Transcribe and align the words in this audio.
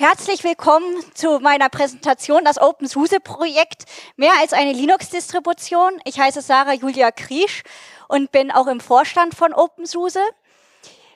Herzlich 0.00 0.44
willkommen 0.44 0.94
zu 1.14 1.40
meiner 1.40 1.68
Präsentation 1.68 2.44
das 2.44 2.60
OpenSUSE-Projekt 2.60 3.82
Mehr 4.14 4.30
als 4.38 4.52
eine 4.52 4.72
Linux-Distribution. 4.72 5.90
Ich 6.04 6.20
heiße 6.20 6.40
Sarah 6.40 6.74
Julia 6.74 7.10
Kriesch 7.10 7.64
und 8.06 8.30
bin 8.30 8.52
auch 8.52 8.68
im 8.68 8.78
Vorstand 8.78 9.34
von 9.34 9.52
OpenSUSE. 9.52 10.20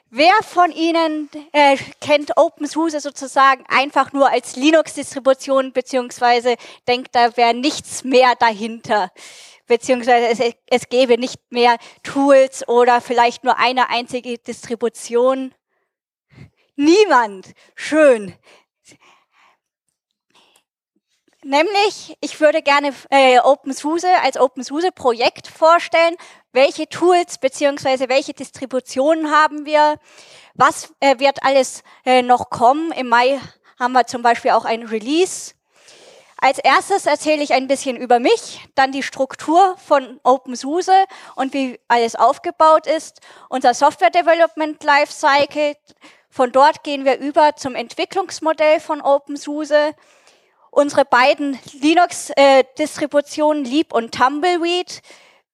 Wer 0.09 0.33
von 0.43 0.69
Ihnen 0.73 1.29
äh, 1.53 1.77
kennt 2.01 2.35
OpenSUSE 2.35 2.99
sozusagen 2.99 3.63
einfach 3.69 4.11
nur 4.11 4.29
als 4.29 4.57
Linux-Distribution, 4.57 5.71
beziehungsweise 5.71 6.55
denkt, 6.85 7.15
da 7.15 7.37
wäre 7.37 7.53
nichts 7.53 8.03
mehr 8.03 8.33
dahinter, 8.37 9.13
beziehungsweise 9.65 10.27
es, 10.27 10.55
es 10.67 10.89
gäbe 10.89 11.17
nicht 11.17 11.39
mehr 11.51 11.77
Tools 12.03 12.67
oder 12.67 12.99
vielleicht 12.99 13.45
nur 13.45 13.57
eine 13.57 13.89
einzige 13.89 14.37
Distribution? 14.39 15.55
Niemand. 16.75 17.53
Schön. 17.75 18.35
Nämlich, 21.43 22.17
ich 22.21 22.39
würde 22.39 22.61
gerne 22.61 22.93
äh, 23.09 23.37
OpenSUSE 23.39 24.07
als 24.23 24.37
OpenSUSE-Projekt 24.37 25.47
vorstellen. 25.47 26.15
Welche 26.53 26.87
Tools 26.87 27.37
beziehungsweise 27.37 28.07
welche 28.07 28.33
Distributionen 28.33 29.29
haben 29.29 29.65
wir? 29.65 29.99
Was 30.53 30.93
äh, 31.01 31.19
wird 31.19 31.43
alles 31.43 31.83
äh, 32.05 32.21
noch 32.21 32.49
kommen? 32.49 32.93
Im 32.93 33.09
Mai 33.09 33.41
haben 33.77 33.91
wir 33.91 34.07
zum 34.07 34.21
Beispiel 34.21 34.51
auch 34.51 34.63
ein 34.63 34.83
Release. 34.83 35.53
Als 36.37 36.59
erstes 36.59 37.05
erzähle 37.05 37.43
ich 37.43 37.53
ein 37.53 37.67
bisschen 37.67 37.97
über 37.97 38.19
mich, 38.19 38.65
dann 38.75 38.93
die 38.93 39.03
Struktur 39.03 39.75
von 39.85 40.21
OpenSUSE 40.23 41.05
und 41.35 41.53
wie 41.53 41.77
alles 41.89 42.15
aufgebaut 42.15 42.87
ist, 42.87 43.19
unser 43.49 43.73
Software 43.73 44.09
Development 44.11 44.81
Lifecycle. 44.81 45.75
Von 46.29 46.51
dort 46.53 46.83
gehen 46.83 47.03
wir 47.03 47.17
über 47.19 47.55
zum 47.57 47.75
Entwicklungsmodell 47.75 48.79
von 48.79 49.01
OpenSUSE 49.01 49.93
unsere 50.73 51.05
beiden 51.05 51.57
Linux-Distributionen 51.71 53.63
Leap 53.63 53.93
und 53.93 54.13
Tumbleweed, 54.13 55.01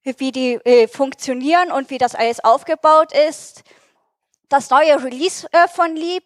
wie 0.04 0.32
die 0.32 0.54
äh, 0.54 0.88
funktionieren 0.88 1.72
und 1.72 1.90
wie 1.90 1.98
das 1.98 2.16
alles 2.16 2.44
aufgebaut 2.44 3.12
ist. 3.12 3.64
Das 4.48 4.70
neue 4.70 5.04
Release 5.04 5.46
äh, 5.52 5.68
von 5.68 5.96
Leap, 5.96 6.24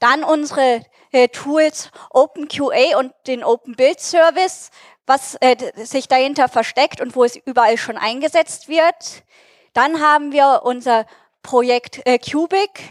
dann 0.00 0.24
unsere 0.24 0.84
äh, 1.12 1.28
Tools 1.28 1.90
OpenQA 2.10 2.98
und 2.98 3.12
den 3.26 3.44
Open 3.44 3.76
Build 3.76 4.00
Service, 4.00 4.70
was 5.06 5.38
sich 5.76 6.08
dahinter 6.08 6.48
versteckt 6.48 7.00
und 7.00 7.16
wo 7.16 7.24
es 7.24 7.34
überall 7.34 7.78
schon 7.78 7.96
eingesetzt 7.96 8.68
wird. 8.68 9.24
Dann 9.72 10.00
haben 10.00 10.30
wir 10.30 10.60
unser 10.62 11.04
Projekt 11.42 12.00
Cubic, 12.24 12.90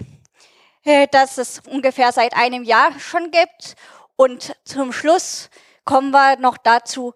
das 1.11 1.37
es 1.37 1.61
ungefähr 1.65 2.11
seit 2.11 2.35
einem 2.35 2.65
Jahr 2.65 2.99
schon 2.99 3.31
gibt 3.31 3.77
und 4.19 4.53
zum 4.65 4.91
Schluss 4.91 5.49
kommen 5.85 6.11
wir 6.11 6.37
noch 6.39 6.57
dazu, 6.57 7.13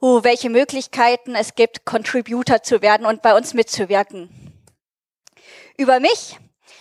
uh, 0.00 0.24
welche 0.24 0.48
Möglichkeiten 0.48 1.34
es 1.34 1.54
gibt, 1.54 1.84
Contributor 1.84 2.62
zu 2.62 2.80
werden 2.80 3.04
und 3.04 3.20
bei 3.20 3.36
uns 3.36 3.52
mitzuwirken. 3.52 4.30
Über 5.76 6.00
mich. 6.00 6.38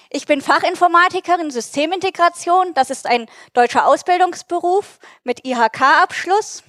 Ich 0.09 0.27
bin 0.27 0.39
Fachinformatikerin 0.39 1.51
Systemintegration. 1.51 2.73
Das 2.73 2.89
ist 2.89 3.05
ein 3.05 3.25
deutscher 3.51 3.85
Ausbildungsberuf 3.85 4.97
mit 5.25 5.45
IHK-Abschluss. 5.45 6.63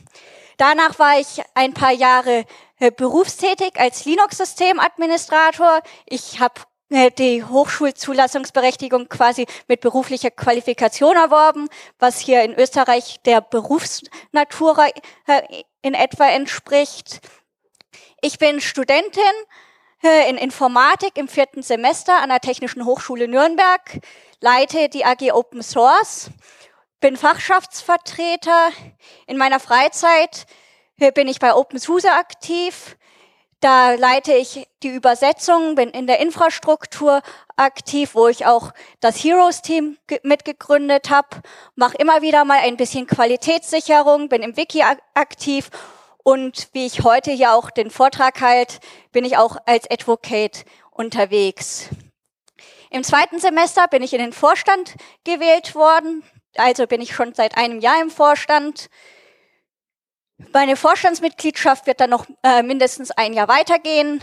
Danach 0.57 0.99
war 0.99 1.21
ich 1.21 1.43
ein 1.55 1.75
paar 1.75 1.93
Jahre 1.93 2.45
äh, 2.81 2.91
berufstätig 2.91 3.79
als 3.79 4.05
Linux-Systemadministrator. 4.05 5.81
Ich 6.07 6.41
habe 6.41 6.61
die 6.91 7.43
Hochschulzulassungsberechtigung 7.43 9.09
quasi 9.09 9.47
mit 9.67 9.81
beruflicher 9.81 10.31
Qualifikation 10.31 11.17
erworben, 11.17 11.69
was 11.99 12.21
hier 12.21 12.43
in 12.43 12.55
Österreich 12.55 13.17
der 13.25 13.41
Berufsnatura 13.41 14.89
äh, 15.27 15.43
in 15.83 15.95
etwa 15.95 16.29
entspricht. 16.29 17.21
Ich 18.21 18.39
bin 18.39 18.61
Studentin 18.61 19.23
äh, 20.03 20.31
in 20.31 20.37
Informatik 20.37 21.17
im 21.17 21.29
vierten 21.29 21.63
Semester 21.63 22.23
an 22.23 22.29
der 22.29 22.41
Technischen 22.41 22.85
Hochschule 22.85 23.27
Nürnberg, 23.27 24.01
leite 24.41 24.89
die 24.89 25.05
AG 25.05 25.33
Open 25.33 25.63
Source, 25.63 26.31
bin 27.01 27.17
Fachschaftsvertreter. 27.17 28.71
In 29.27 29.37
meiner 29.37 29.61
Freizeit 29.61 30.47
bin 31.15 31.29
ich 31.29 31.41
bei 31.41 31.55
OpenSUSE 31.55 32.11
aktiv, 32.13 32.97
da 33.61 33.95
leite 33.95 34.35
ich 34.35 34.67
die 34.83 34.91
Übersetzung, 34.91 35.75
bin 35.75 35.91
in 35.91 36.07
der 36.07 36.21
Infrastruktur 36.21 37.23
aktiv, 37.57 38.15
wo 38.15 38.29
ich 38.29 38.47
auch 38.47 38.73
das 39.01 39.23
Heroes-Team 39.23 39.97
mitgegründet 40.23 41.11
habe, 41.11 41.29
mache 41.75 41.97
immer 41.97 42.23
wieder 42.23 42.45
mal 42.45 42.59
ein 42.59 42.77
bisschen 42.77 43.07
Qualitätssicherung, 43.07 44.29
bin 44.29 44.43
im 44.43 44.57
Wiki 44.57 44.83
aktiv 45.15 45.71
und 46.23 46.69
wie 46.73 46.87
ich 46.87 47.03
heute 47.03 47.31
hier 47.31 47.53
auch 47.53 47.71
den 47.71 47.91
Vortrag 47.91 48.41
halt, 48.41 48.81
bin 49.13 49.25
ich 49.25 49.37
auch 49.37 49.57
als 49.65 49.91
Advocate 49.91 50.65
unterwegs. 50.91 51.89
Im 52.91 53.05
zweiten 53.05 53.39
Semester 53.39 53.89
bin 53.89 54.03
ich 54.03 54.13
in 54.13 54.21
den 54.21 54.33
Vorstand 54.33 54.95
gewählt 55.25 55.75
worden, 55.75 56.23
also 56.57 56.87
bin 56.87 57.01
ich 57.01 57.15
schon 57.15 57.35
seit 57.35 57.57
einem 57.57 57.81
Jahr 57.81 58.01
im 58.01 58.11
Vorstand. 58.11 58.89
Meine 60.53 60.77
Vorstandsmitgliedschaft 60.77 61.87
wird 61.87 62.01
dann 62.01 62.11
noch 62.11 62.27
äh, 62.43 62.63
mindestens 62.63 63.11
ein 63.11 63.33
Jahr 63.33 63.49
weitergehen 63.49 64.23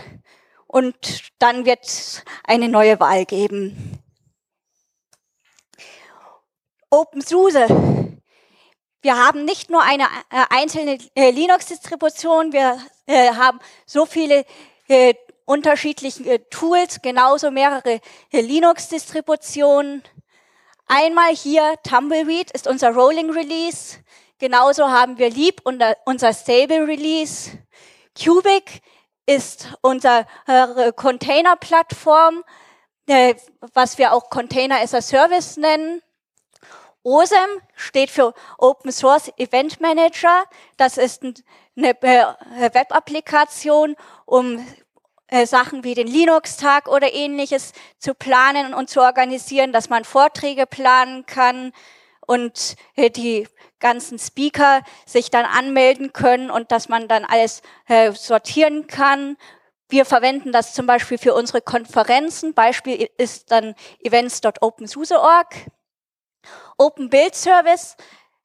und 0.68 0.96
dann 1.40 1.66
wird 1.66 1.84
es 1.84 2.24
eine 2.44 2.70
neue 2.70 3.00
Wahl 3.00 3.26
geben. 3.26 4.00
OpenSUSE. 6.92 7.68
Wir 9.02 9.18
haben 9.18 9.44
nicht 9.44 9.72
nur 9.72 9.82
eine 9.82 10.04
äh, 10.04 10.46
einzelne 10.50 11.00
äh, 11.16 11.32
Linux-Distribution, 11.32 12.54
wir 12.54 12.78
äh, 13.08 13.34
haben 13.34 13.60
so 13.86 14.06
viele 14.06 14.46
äh, 14.88 15.16
unterschiedliche 15.46 16.24
äh, 16.24 16.40
Tools, 16.52 17.02
genauso 17.02 17.50
mehrere 17.50 18.00
Linux-Distributionen. 18.32 20.04
Einmal 20.86 21.36
hier 21.36 21.76
Tumbleweed 21.84 22.52
ist 22.52 22.68
unser 22.68 22.94
Rolling 22.94 23.32
Release. 23.32 23.98
Genauso 24.44 24.90
haben 24.90 25.18
wir 25.20 25.30
Leap 25.30 25.62
unser 25.64 26.34
Stable 26.34 26.86
Release. 26.86 27.52
Cubic 28.14 28.82
ist 29.26 29.70
unsere 29.80 30.26
äh, 30.48 30.92
Container-Plattform, 30.92 32.44
äh, 33.08 33.36
was 33.74 33.98
wir 33.98 34.12
auch 34.12 34.30
Container 34.30 34.82
as 34.82 34.94
a 34.94 35.02
Service 35.02 35.56
nennen. 35.56 36.02
OSEM 37.04 37.62
steht 37.78 38.10
für 38.10 38.34
Open 38.58 38.92
Source 38.92 39.32
Event 39.38 39.80
Manager. 39.80 40.44
Das 40.76 40.98
ist 40.98 41.24
eine 41.24 42.02
äh, 42.02 42.26
Web-Applikation, 42.74 43.96
um 44.26 44.68
Sachen 45.46 45.86
wie 45.86 45.96
den 45.96 46.08
Linux-Tag 46.08 46.90
oder 46.90 47.14
ähnliches 47.14 47.72
zu 47.98 48.14
planen 48.14 48.74
und 48.74 48.90
zu 48.90 49.00
organisieren, 49.00 49.72
dass 49.72 49.88
man 49.88 50.04
Vorträge 50.04 50.68
planen 50.68 51.26
kann 51.26 51.72
und 52.28 52.76
die 52.98 53.48
ganzen 53.80 54.18
Speaker 54.18 54.82
sich 55.06 55.30
dann 55.30 55.46
anmelden 55.46 56.14
können 56.14 56.50
und 56.50 56.72
dass 56.72 56.90
man 56.90 57.08
dann 57.08 57.26
alles 57.26 57.62
äh, 57.88 58.12
sortieren 58.14 58.88
kann. 58.88 59.38
Wir 59.90 60.06
verwenden 60.06 60.52
das 60.52 60.74
zum 60.74 60.88
Beispiel 60.88 61.18
für 61.18 61.34
unsere 61.34 61.62
Konferenzen. 61.62 62.54
Beispiel 62.54 63.10
ist 63.18 63.52
dann 63.52 63.76
events.opensuse.org. 64.00 65.56
Open 66.78 67.10
Build 67.10 67.36
Service, 67.36 67.96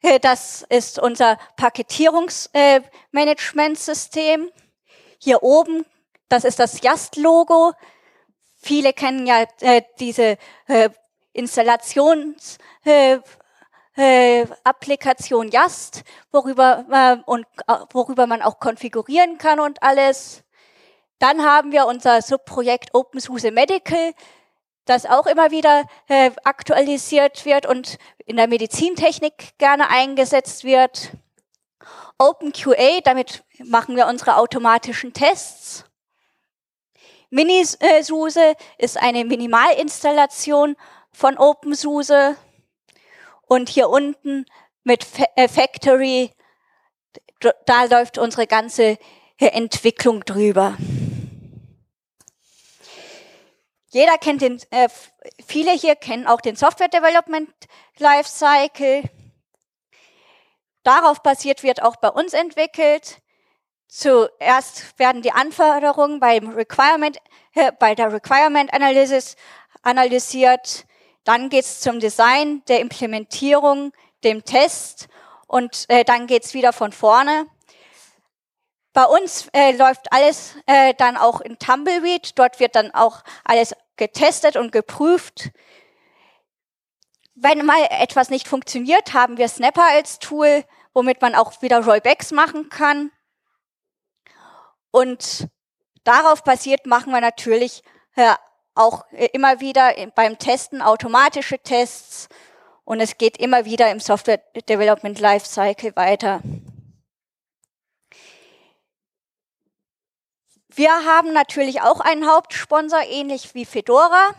äh, 0.02 0.20
das 0.20 0.64
ist 0.68 0.98
unser 0.98 1.38
Paketierungsmanagementsystem. 1.56 4.46
Äh, 4.46 4.52
Hier 5.18 5.42
oben, 5.42 5.86
das 6.28 6.44
ist 6.44 6.58
das 6.58 6.82
Just-Logo. 6.82 7.72
Viele 8.56 8.92
kennen 8.92 9.26
ja 9.26 9.46
äh, 9.60 9.82
diese 9.98 10.36
äh, 10.66 10.90
Installations 11.32 12.58
äh, 13.98 14.42
äh, 14.42 14.46
Applikation 14.62 15.50
Just, 15.50 16.04
worüber, 16.30 16.84
äh, 16.90 17.16
und, 17.28 17.46
äh, 17.66 17.74
worüber 17.92 18.26
man 18.26 18.42
auch 18.42 18.60
konfigurieren 18.60 19.38
kann 19.38 19.58
und 19.58 19.82
alles. 19.82 20.44
Dann 21.18 21.44
haben 21.44 21.72
wir 21.72 21.86
unser 21.86 22.22
Subprojekt 22.22 22.94
OpenSUSE 22.94 23.50
Medical, 23.50 24.12
das 24.84 25.04
auch 25.04 25.26
immer 25.26 25.50
wieder 25.50 25.84
äh, 26.06 26.30
aktualisiert 26.44 27.44
wird 27.44 27.66
und 27.66 27.98
in 28.24 28.36
der 28.36 28.46
Medizintechnik 28.46 29.58
gerne 29.58 29.90
eingesetzt 29.90 30.62
wird. 30.62 31.10
OpenQA, 32.18 33.00
damit 33.02 33.44
machen 33.64 33.96
wir 33.96 34.06
unsere 34.06 34.36
automatischen 34.36 35.12
Tests. 35.12 35.84
MiniSUSE 37.30 38.54
ist 38.78 38.96
eine 38.96 39.24
Minimalinstallation 39.24 40.76
von 41.12 41.36
OpenSUSE. 41.36 42.36
Und 43.48 43.70
hier 43.70 43.88
unten 43.88 44.44
mit 44.84 45.06
äh, 45.36 45.48
Factory, 45.48 46.30
da 47.64 47.84
läuft 47.84 48.18
unsere 48.18 48.46
ganze 48.46 48.98
äh, 49.38 49.46
Entwicklung 49.46 50.24
drüber. 50.24 50.76
Jeder 53.90 54.18
kennt 54.18 54.42
den, 54.42 54.60
äh, 54.70 54.88
viele 55.46 55.72
hier 55.72 55.96
kennen 55.96 56.26
auch 56.26 56.42
den 56.42 56.56
Software 56.56 56.88
Development 56.88 57.50
Lifecycle. 57.96 59.04
Darauf 60.82 61.22
basiert 61.22 61.62
wird 61.62 61.82
auch 61.82 61.96
bei 61.96 62.08
uns 62.08 62.34
entwickelt. 62.34 63.22
Zuerst 63.88 64.98
werden 64.98 65.22
die 65.22 65.32
Anforderungen 65.32 66.20
beim 66.20 66.50
Requirement, 66.50 67.16
äh, 67.54 67.72
bei 67.72 67.94
der 67.94 68.12
Requirement 68.12 68.74
Analysis 68.74 69.36
analysiert. 69.82 70.84
Dann 71.24 71.48
geht's 71.48 71.80
zum 71.80 72.00
Design, 72.00 72.62
der 72.68 72.80
Implementierung, 72.80 73.92
dem 74.24 74.44
Test 74.44 75.08
und 75.46 75.84
äh, 75.88 76.04
dann 76.04 76.26
geht's 76.26 76.54
wieder 76.54 76.72
von 76.72 76.92
vorne. 76.92 77.46
Bei 78.92 79.04
uns 79.04 79.48
äh, 79.52 79.72
läuft 79.76 80.12
alles 80.12 80.56
äh, 80.66 80.94
dann 80.94 81.16
auch 81.16 81.40
in 81.40 81.58
Tumbleweed. 81.58 82.38
Dort 82.38 82.58
wird 82.58 82.74
dann 82.74 82.92
auch 82.92 83.22
alles 83.44 83.74
getestet 83.96 84.56
und 84.56 84.72
geprüft. 84.72 85.50
Wenn 87.34 87.64
mal 87.64 87.86
etwas 87.90 88.30
nicht 88.30 88.48
funktioniert, 88.48 89.14
haben 89.14 89.36
wir 89.36 89.48
Snapper 89.48 89.84
als 89.84 90.18
Tool, 90.18 90.64
womit 90.94 91.22
man 91.22 91.34
auch 91.34 91.62
wieder 91.62 91.84
Rollbacks 91.84 92.32
machen 92.32 92.70
kann. 92.70 93.12
Und 94.90 95.46
darauf 96.02 96.42
basiert 96.42 96.86
machen 96.86 97.12
wir 97.12 97.20
natürlich 97.20 97.84
äh, 98.16 98.34
auch 98.78 99.04
immer 99.32 99.60
wieder 99.60 99.92
beim 100.14 100.38
Testen 100.38 100.82
automatische 100.82 101.58
Tests 101.58 102.28
und 102.84 103.00
es 103.00 103.18
geht 103.18 103.36
immer 103.36 103.64
wieder 103.64 103.90
im 103.90 104.00
Software 104.00 104.40
Development 104.68 105.18
Lifecycle 105.18 105.94
weiter. 105.96 106.40
Wir 110.68 111.04
haben 111.04 111.32
natürlich 111.32 111.82
auch 111.82 112.00
einen 112.00 112.26
Hauptsponsor, 112.26 113.00
ähnlich 113.02 113.54
wie 113.54 113.64
Fedora. 113.64 114.30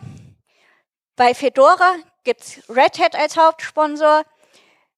Bei 1.14 1.34
Fedora 1.34 1.96
gibt 2.24 2.40
es 2.40 2.62
Red 2.68 2.98
Hat 2.98 3.14
als 3.14 3.36
Hauptsponsor, 3.36 4.24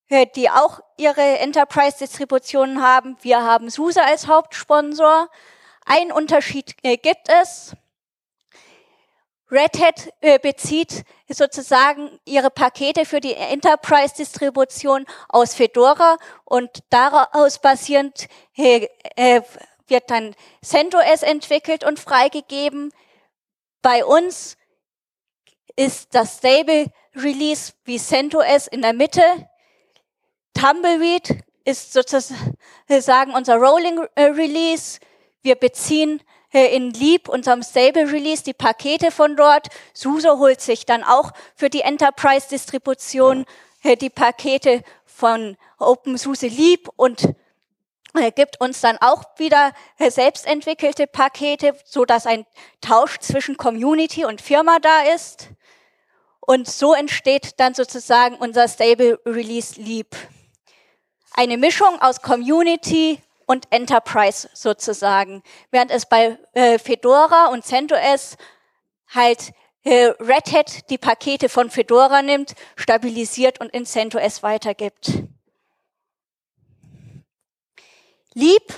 äh, 0.09 0.27
die 0.37 0.49
auch 0.49 0.81
ihre 0.97 1.41
Enterprise-Distributionen 1.41 2.81
haben. 2.81 3.17
Wir 3.23 3.43
haben 3.43 3.71
SUSE 3.71 4.05
als 4.05 4.29
Hauptsponsor. 4.29 5.29
Ein 5.85 6.12
Unterschied 6.12 6.77
äh, 6.85 6.97
gibt 6.97 7.29
es. 7.29 7.75
Red 9.53 9.79
Hat 9.81 10.09
äh, 10.23 10.39
bezieht 10.39 11.05
sozusagen 11.29 12.19
ihre 12.25 12.49
Pakete 12.49 13.05
für 13.05 13.21
die 13.21 13.35
Enterprise-Distribution 13.35 15.05
aus 15.29 15.55
Fedora 15.55 16.17
und 16.47 16.71
daraus 16.89 17.59
basierend 17.59 18.29
äh, 18.57 18.89
äh, 19.17 19.43
wird 19.89 20.11
dann 20.11 20.35
CentOS 20.63 21.23
entwickelt 21.23 21.85
und 21.85 22.01
freigegeben. 22.01 22.95
Bei 23.83 24.07
uns 24.07 24.57
ist 25.77 26.15
das 26.15 26.39
Stable 26.39 26.87
Release 27.15 27.75
wie 27.85 27.99
CentOS 27.99 28.69
in 28.69 28.81
der 28.81 28.95
Mitte. 28.95 29.23
Tumbleweed 30.55 31.45
ist 31.67 31.93
sozusagen 31.93 33.35
unser 33.35 33.57
Rolling 33.57 33.99
Release. 34.17 34.99
Wir 35.43 35.57
beziehen 35.57 36.23
in 36.53 36.91
Leap, 36.91 37.29
unserem 37.29 37.63
Stable 37.63 38.13
Release, 38.13 38.43
die 38.45 38.53
Pakete 38.53 39.11
von 39.11 39.37
dort. 39.37 39.69
SUSE 39.95 40.39
holt 40.39 40.61
sich 40.61 40.85
dann 40.87 41.03
auch 41.03 41.33
für 41.55 41.71
die 41.71 41.81
Enterprise-Distribution 41.81 43.47
die 44.01 44.11
Pakete 44.11 44.83
von 45.05 45.57
OpenSUSE 45.79 46.47
Leap 46.47 46.89
und 46.97 47.35
gibt 48.37 48.61
uns 48.61 48.83
dann 48.83 48.99
auch 48.99 49.25
wieder 49.39 49.73
selbst 49.99 50.47
entwickelte 50.47 51.07
Pakete, 51.07 51.75
so 51.85 52.05
dass 52.05 52.27
ein 52.27 52.45
Tausch 52.83 53.19
zwischen 53.21 53.57
Community 53.57 54.27
und 54.27 54.43
Firma 54.43 54.79
da 54.79 55.03
ist. 55.15 55.49
Und 56.41 56.69
so 56.69 56.93
entsteht 56.93 57.59
dann 57.59 57.73
sozusagen 57.75 58.35
unser 58.35 58.69
Stable 58.69 59.19
Release 59.25 59.81
Leap. 59.81 60.15
Eine 61.33 61.57
Mischung 61.57 62.03
aus 62.03 62.21
Community 62.21 63.23
und 63.47 63.67
Enterprise 63.71 64.49
sozusagen. 64.55 65.43
Während 65.71 65.91
es 65.91 66.06
bei 66.06 66.39
äh, 66.53 66.79
Fedora 66.79 67.47
und 67.47 67.65
CentOS 67.65 68.37
halt 69.09 69.53
äh, 69.85 70.06
Red 70.21 70.53
Hat 70.53 70.91
die 70.91 70.99
Pakete 70.99 71.49
von 71.49 71.71
Fedora 71.71 72.23
nimmt, 72.23 72.55
stabilisiert 72.77 73.61
und 73.61 73.71
in 73.71 73.85
CentOS 73.85 74.43
weitergibt. 74.43 75.25
Leap, 78.35 78.73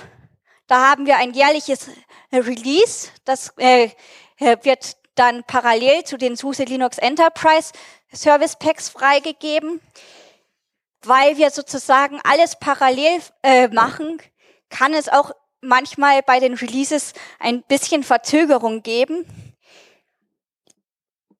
da 0.67 0.89
haben 0.89 1.05
wir 1.05 1.17
ein 1.17 1.33
jährliches 1.33 1.89
Release, 2.31 3.09
das 3.23 3.53
äh, 3.57 3.89
äh, 4.37 4.57
wird 4.63 4.97
dann 5.15 5.43
parallel 5.43 6.03
zu 6.03 6.17
den 6.17 6.35
SUSE 6.35 6.63
Linux 6.63 6.97
Enterprise 6.97 7.71
Service 8.13 8.57
Packs 8.57 8.89
freigegeben. 8.89 9.81
Weil 11.03 11.37
wir 11.37 11.51
sozusagen 11.51 12.19
alles 12.23 12.57
parallel 12.59 13.21
äh, 13.43 13.67
machen, 13.67 14.19
kann 14.75 14.93
es 14.93 15.07
auch 15.07 15.31
manchmal 15.61 16.21
bei 16.21 16.39
den 16.39 16.53
Releases 16.53 17.13
ein 17.39 17.63
bisschen 17.63 18.03
Verzögerung 18.03 18.83
geben. 18.83 19.25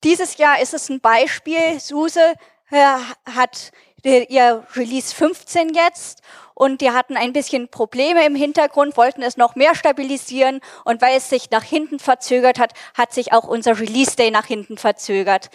Dieses 0.03 0.37
Jahr 0.37 0.61
ist 0.61 0.73
es 0.73 0.89
ein 0.89 1.01
Beispiel. 1.01 1.79
SUSE 1.79 2.35
äh, 2.71 2.95
hat 3.25 3.71
ihr 4.03 4.65
Release 4.75 5.13
15 5.13 5.73
jetzt 5.73 6.21
und 6.53 6.79
die 6.79 6.91
hatten 6.91 7.17
ein 7.17 7.33
bisschen 7.33 7.67
Probleme 7.69 8.25
im 8.25 8.35
Hintergrund, 8.35 8.95
wollten 8.97 9.21
es 9.21 9.35
noch 9.35 9.55
mehr 9.55 9.75
stabilisieren 9.75 10.61
und 10.85 11.01
weil 11.01 11.17
es 11.17 11.29
sich 11.29 11.49
nach 11.49 11.63
hinten 11.63 11.99
verzögert 11.99 12.59
hat, 12.59 12.73
hat 12.93 13.13
sich 13.13 13.33
auch 13.33 13.45
unser 13.45 13.79
Release 13.79 14.15
Day 14.15 14.31
nach 14.31 14.45
hinten 14.45 14.77
verzögert. 14.77 15.49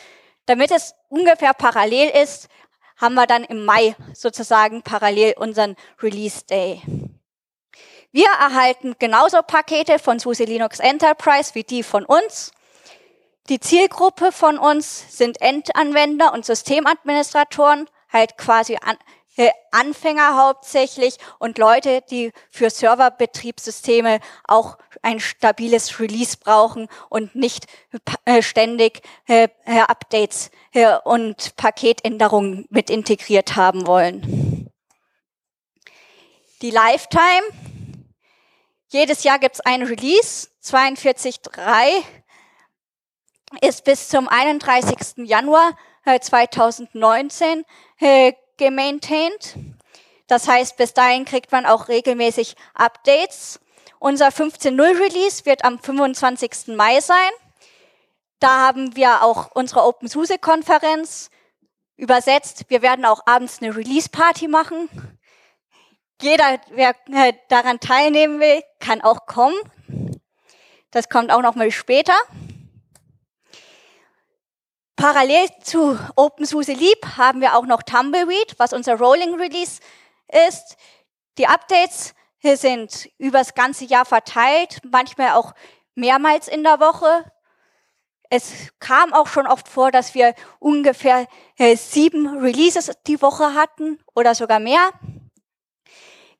Damit 0.46 0.70
es 0.70 0.94
ungefähr 1.08 1.54
parallel 1.54 2.10
ist, 2.22 2.48
haben 2.96 3.14
wir 3.14 3.26
dann 3.26 3.44
im 3.44 3.64
Mai 3.64 3.94
sozusagen 4.12 4.82
parallel 4.82 5.34
unseren 5.38 5.76
Release 6.02 6.44
Day. 6.44 6.82
Wir 8.12 8.26
erhalten 8.26 8.96
genauso 8.98 9.40
Pakete 9.42 10.00
von 10.00 10.18
SUSE 10.18 10.44
Linux 10.44 10.80
Enterprise 10.80 11.54
wie 11.54 11.62
die 11.62 11.84
von 11.84 12.04
uns. 12.04 12.50
Die 13.48 13.60
Zielgruppe 13.60 14.32
von 14.32 14.58
uns 14.58 15.16
sind 15.16 15.40
Endanwender 15.40 16.32
und 16.32 16.44
Systemadministratoren, 16.44 17.88
halt 18.12 18.36
quasi 18.36 18.76
an, 18.82 18.96
äh, 19.36 19.50
Anfänger 19.70 20.36
hauptsächlich 20.36 21.18
und 21.38 21.58
Leute, 21.58 22.02
die 22.10 22.32
für 22.50 22.68
Serverbetriebssysteme 22.68 24.18
auch 24.46 24.76
ein 25.02 25.20
stabiles 25.20 26.00
Release 26.00 26.36
brauchen 26.36 26.88
und 27.10 27.36
nicht 27.36 27.66
äh, 28.24 28.42
ständig 28.42 29.02
äh, 29.28 29.48
äh 29.66 29.80
Updates 29.82 30.50
äh, 30.72 30.96
und 31.04 31.54
Paketänderungen 31.54 32.66
mit 32.70 32.90
integriert 32.90 33.54
haben 33.54 33.86
wollen. 33.86 34.68
Die 36.60 36.70
Lifetime 36.70 37.69
jedes 38.90 39.22
Jahr 39.24 39.38
gibt 39.38 39.56
es 39.56 39.60
ein 39.60 39.82
Release. 39.82 40.48
42.3 40.62 42.02
ist 43.62 43.84
bis 43.84 44.08
zum 44.08 44.28
31. 44.28 45.26
Januar 45.28 45.76
2019 46.04 47.64
äh, 48.00 48.28
äh, 48.28 48.32
gemaintained. 48.56 49.56
Das 50.26 50.46
heißt, 50.46 50.76
bis 50.76 50.92
dahin 50.92 51.24
kriegt 51.24 51.50
man 51.50 51.66
auch 51.66 51.88
regelmäßig 51.88 52.54
Updates. 52.74 53.60
Unser 53.98 54.28
15.0 54.28 54.80
Release 54.80 55.44
wird 55.44 55.64
am 55.64 55.78
25. 55.78 56.68
Mai 56.76 57.00
sein. 57.00 57.30
Da 58.38 58.66
haben 58.66 58.96
wir 58.96 59.22
auch 59.22 59.50
unsere 59.54 59.84
OpenSUSE-Konferenz 59.84 61.30
übersetzt. 61.96 62.64
Wir 62.68 62.80
werden 62.80 63.04
auch 63.04 63.26
abends 63.26 63.60
eine 63.60 63.76
Release-Party 63.76 64.48
machen. 64.48 64.88
Jeder, 66.20 66.60
wer 66.70 66.94
daran 67.48 67.80
teilnehmen 67.80 68.40
will, 68.40 68.62
kann 68.78 69.00
auch 69.00 69.26
kommen. 69.26 69.56
Das 70.90 71.08
kommt 71.08 71.30
auch 71.30 71.40
noch 71.40 71.54
mal 71.54 71.70
später. 71.70 72.14
Parallel 74.96 75.48
zu 75.62 75.98
OpenSUSE 76.16 76.72
Leap 76.74 77.16
haben 77.16 77.40
wir 77.40 77.56
auch 77.56 77.64
noch 77.64 77.82
Tumbleweed, 77.82 78.54
was 78.58 78.74
unser 78.74 78.98
Rolling 78.98 79.34
Release 79.40 79.80
ist. 80.46 80.76
Die 81.38 81.46
Updates 81.46 82.14
sind 82.42 83.08
übers 83.16 83.54
ganze 83.54 83.86
Jahr 83.86 84.04
verteilt, 84.04 84.80
manchmal 84.90 85.30
auch 85.30 85.54
mehrmals 85.94 86.48
in 86.48 86.64
der 86.64 86.80
Woche. 86.80 87.24
Es 88.28 88.68
kam 88.78 89.14
auch 89.14 89.26
schon 89.26 89.46
oft 89.46 89.68
vor, 89.68 89.90
dass 89.90 90.14
wir 90.14 90.34
ungefähr 90.58 91.26
äh, 91.56 91.76
sieben 91.76 92.38
Releases 92.38 92.90
die 93.06 93.22
Woche 93.22 93.54
hatten 93.54 93.98
oder 94.14 94.34
sogar 94.34 94.60
mehr. 94.60 94.92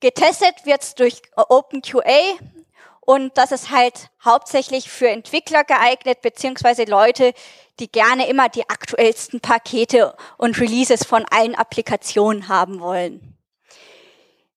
Getestet 0.00 0.64
wird's 0.64 0.95
durch 0.95 1.21
OpenQA 1.37 2.38
und 3.00 3.37
das 3.37 3.52
ist 3.52 3.71
halt 3.71 4.11
hauptsächlich 4.25 4.90
für 4.90 5.09
Entwickler 5.09 5.64
geeignet, 5.64 6.23
beziehungsweise 6.23 6.85
Leute, 6.85 7.35
die 7.78 7.90
gerne 7.90 8.28
immer 8.28 8.49
die 8.49 8.69
aktuellsten 8.69 9.40
Pakete 9.40 10.14
und 10.37 10.61
Releases 10.61 11.04
von 11.04 11.25
allen 11.30 11.54
Applikationen 11.54 12.49
haben 12.49 12.80
wollen. 12.80 13.37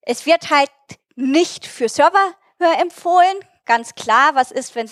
Es 0.01 0.25
wird 0.25 0.49
halt 0.49 0.69
nicht 1.15 1.65
für 1.65 1.89
Server 1.89 2.33
äh, 2.59 2.81
empfohlen. 2.81 3.35
Ganz 3.65 3.95
klar, 3.95 4.35
was 4.35 4.51
ist, 4.51 4.75
wenn, 4.75 4.89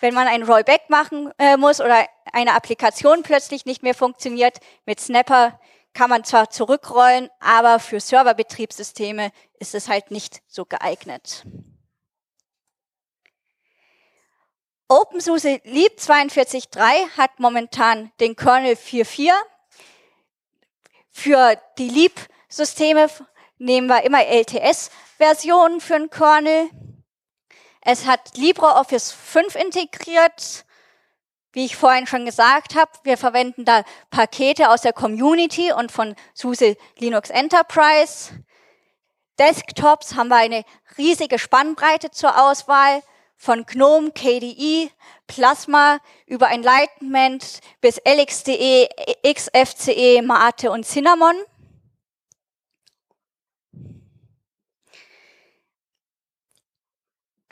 wenn 0.00 0.14
man 0.14 0.28
ein 0.28 0.42
Rollback 0.42 0.90
machen 0.90 1.32
äh, 1.38 1.56
muss 1.56 1.80
oder 1.80 2.06
eine 2.32 2.54
Applikation 2.54 3.22
plötzlich 3.22 3.64
nicht 3.64 3.82
mehr 3.82 3.94
funktioniert. 3.94 4.58
Mit 4.86 5.00
Snapper 5.00 5.58
kann 5.98 6.10
man 6.10 6.22
zwar 6.22 6.48
zurückrollen, 6.48 7.28
aber 7.40 7.80
für 7.80 7.98
Serverbetriebssysteme 7.98 9.32
ist 9.58 9.74
es 9.74 9.88
halt 9.88 10.12
nicht 10.12 10.42
so 10.46 10.64
geeignet. 10.64 11.44
OpenSUSE 14.86 15.60
Leap 15.64 15.98
42.3 15.98 17.16
hat 17.16 17.40
momentan 17.40 18.12
den 18.20 18.36
Kernel 18.36 18.74
4.4. 18.74 19.32
Für 21.10 21.60
die 21.78 21.88
Leap-Systeme 21.88 23.10
nehmen 23.58 23.88
wir 23.88 24.04
immer 24.04 24.24
LTS-Versionen 24.24 25.80
für 25.80 25.98
den 25.98 26.10
Kernel. 26.10 26.70
Es 27.80 28.06
hat 28.06 28.36
LibreOffice 28.36 29.10
5 29.10 29.56
integriert. 29.56 30.64
Wie 31.58 31.64
ich 31.64 31.74
vorhin 31.74 32.06
schon 32.06 32.24
gesagt 32.24 32.76
habe, 32.76 32.92
wir 33.02 33.18
verwenden 33.18 33.64
da 33.64 33.82
Pakete 34.10 34.70
aus 34.70 34.82
der 34.82 34.92
Community 34.92 35.72
und 35.72 35.90
von 35.90 36.14
SUSE 36.32 36.76
Linux 36.98 37.30
Enterprise. 37.30 38.30
Desktops 39.40 40.14
haben 40.14 40.28
wir 40.28 40.36
eine 40.36 40.62
riesige 40.98 41.36
Spannbreite 41.36 42.12
zur 42.12 42.40
Auswahl 42.40 43.02
von 43.36 43.66
GNOME, 43.66 44.12
KDE, 44.12 44.92
Plasma 45.26 45.98
über 46.26 46.48
Enlightenment 46.48 47.58
bis 47.80 48.00
LXDE, 48.06 48.88
XFCE, 49.26 50.22
Mate 50.22 50.70
und 50.70 50.86
Cinnamon. 50.86 51.34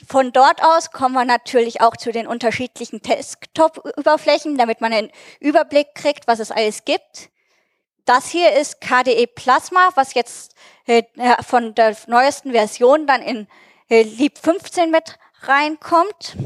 Von 0.07 0.31
dort 0.31 0.63
aus 0.63 0.91
kommen 0.91 1.15
wir 1.15 1.25
natürlich 1.25 1.81
auch 1.81 1.97
zu 1.97 2.13
den 2.13 2.27
unterschiedlichen 2.27 3.01
Desktop-Oberflächen, 3.01 4.57
damit 4.57 4.79
man 4.79 4.93
einen 4.93 5.11
Überblick 5.41 5.95
kriegt, 5.95 6.27
was 6.27 6.39
es 6.39 6.49
alles 6.49 6.85
gibt. 6.85 7.29
Das 8.05 8.29
hier 8.29 8.53
ist 8.53 8.79
KDE 8.79 9.27
Plasma, 9.27 9.89
was 9.95 10.13
jetzt 10.13 10.55
äh, 10.85 11.03
von 11.43 11.75
der 11.75 11.93
neuesten 12.07 12.53
Version 12.53 13.05
dann 13.05 13.21
in 13.21 13.49
äh, 13.89 14.03
Leap 14.03 14.37
15 14.37 14.91
mit 14.91 15.19
reinkommt. 15.41 16.37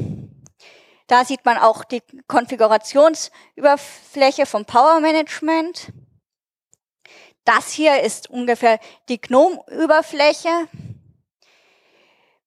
Da 1.05 1.23
sieht 1.23 1.45
man 1.45 1.59
auch 1.59 1.83
die 1.83 2.01
Konfigurationsüberfläche 2.27 4.47
vom 4.47 4.65
Power 4.65 4.99
Management. 5.01 5.93
Das 7.45 7.71
hier 7.71 8.01
ist 8.01 8.27
ungefähr 8.27 8.79
die 9.07 9.21
GNOME-Überfläche. 9.21 10.67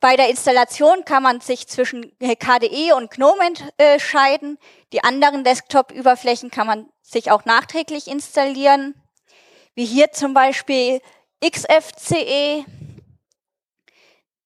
Bei 0.05 0.17
der 0.17 0.29
Installation 0.29 1.07
kann 1.07 1.23
man 1.23 1.41
sich 1.41 1.67
zwischen 1.67 2.13
KDE 2.19 2.93
und 2.95 3.11
GNOME 3.11 3.55
entscheiden. 3.79 4.59
Die 4.93 5.03
anderen 5.03 5.45
Desktop-Überflächen 5.45 6.51
kann 6.51 6.67
man 6.67 6.93
sich 7.01 7.31
auch 7.31 7.47
nachträglich 7.47 8.07
installieren, 8.07 8.95
wie 9.75 9.87
hier 9.87 10.13
zum 10.13 10.35
Beispiel 10.35 11.01
XFCE. 11.43 12.67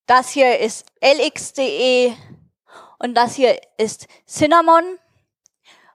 Das 0.06 0.30
hier 0.30 0.60
ist 0.60 0.86
LXDE 1.02 2.16
und 3.00 3.16
das 3.16 3.34
hier 3.34 3.60
ist 3.78 4.06
Cinnamon, 4.28 4.84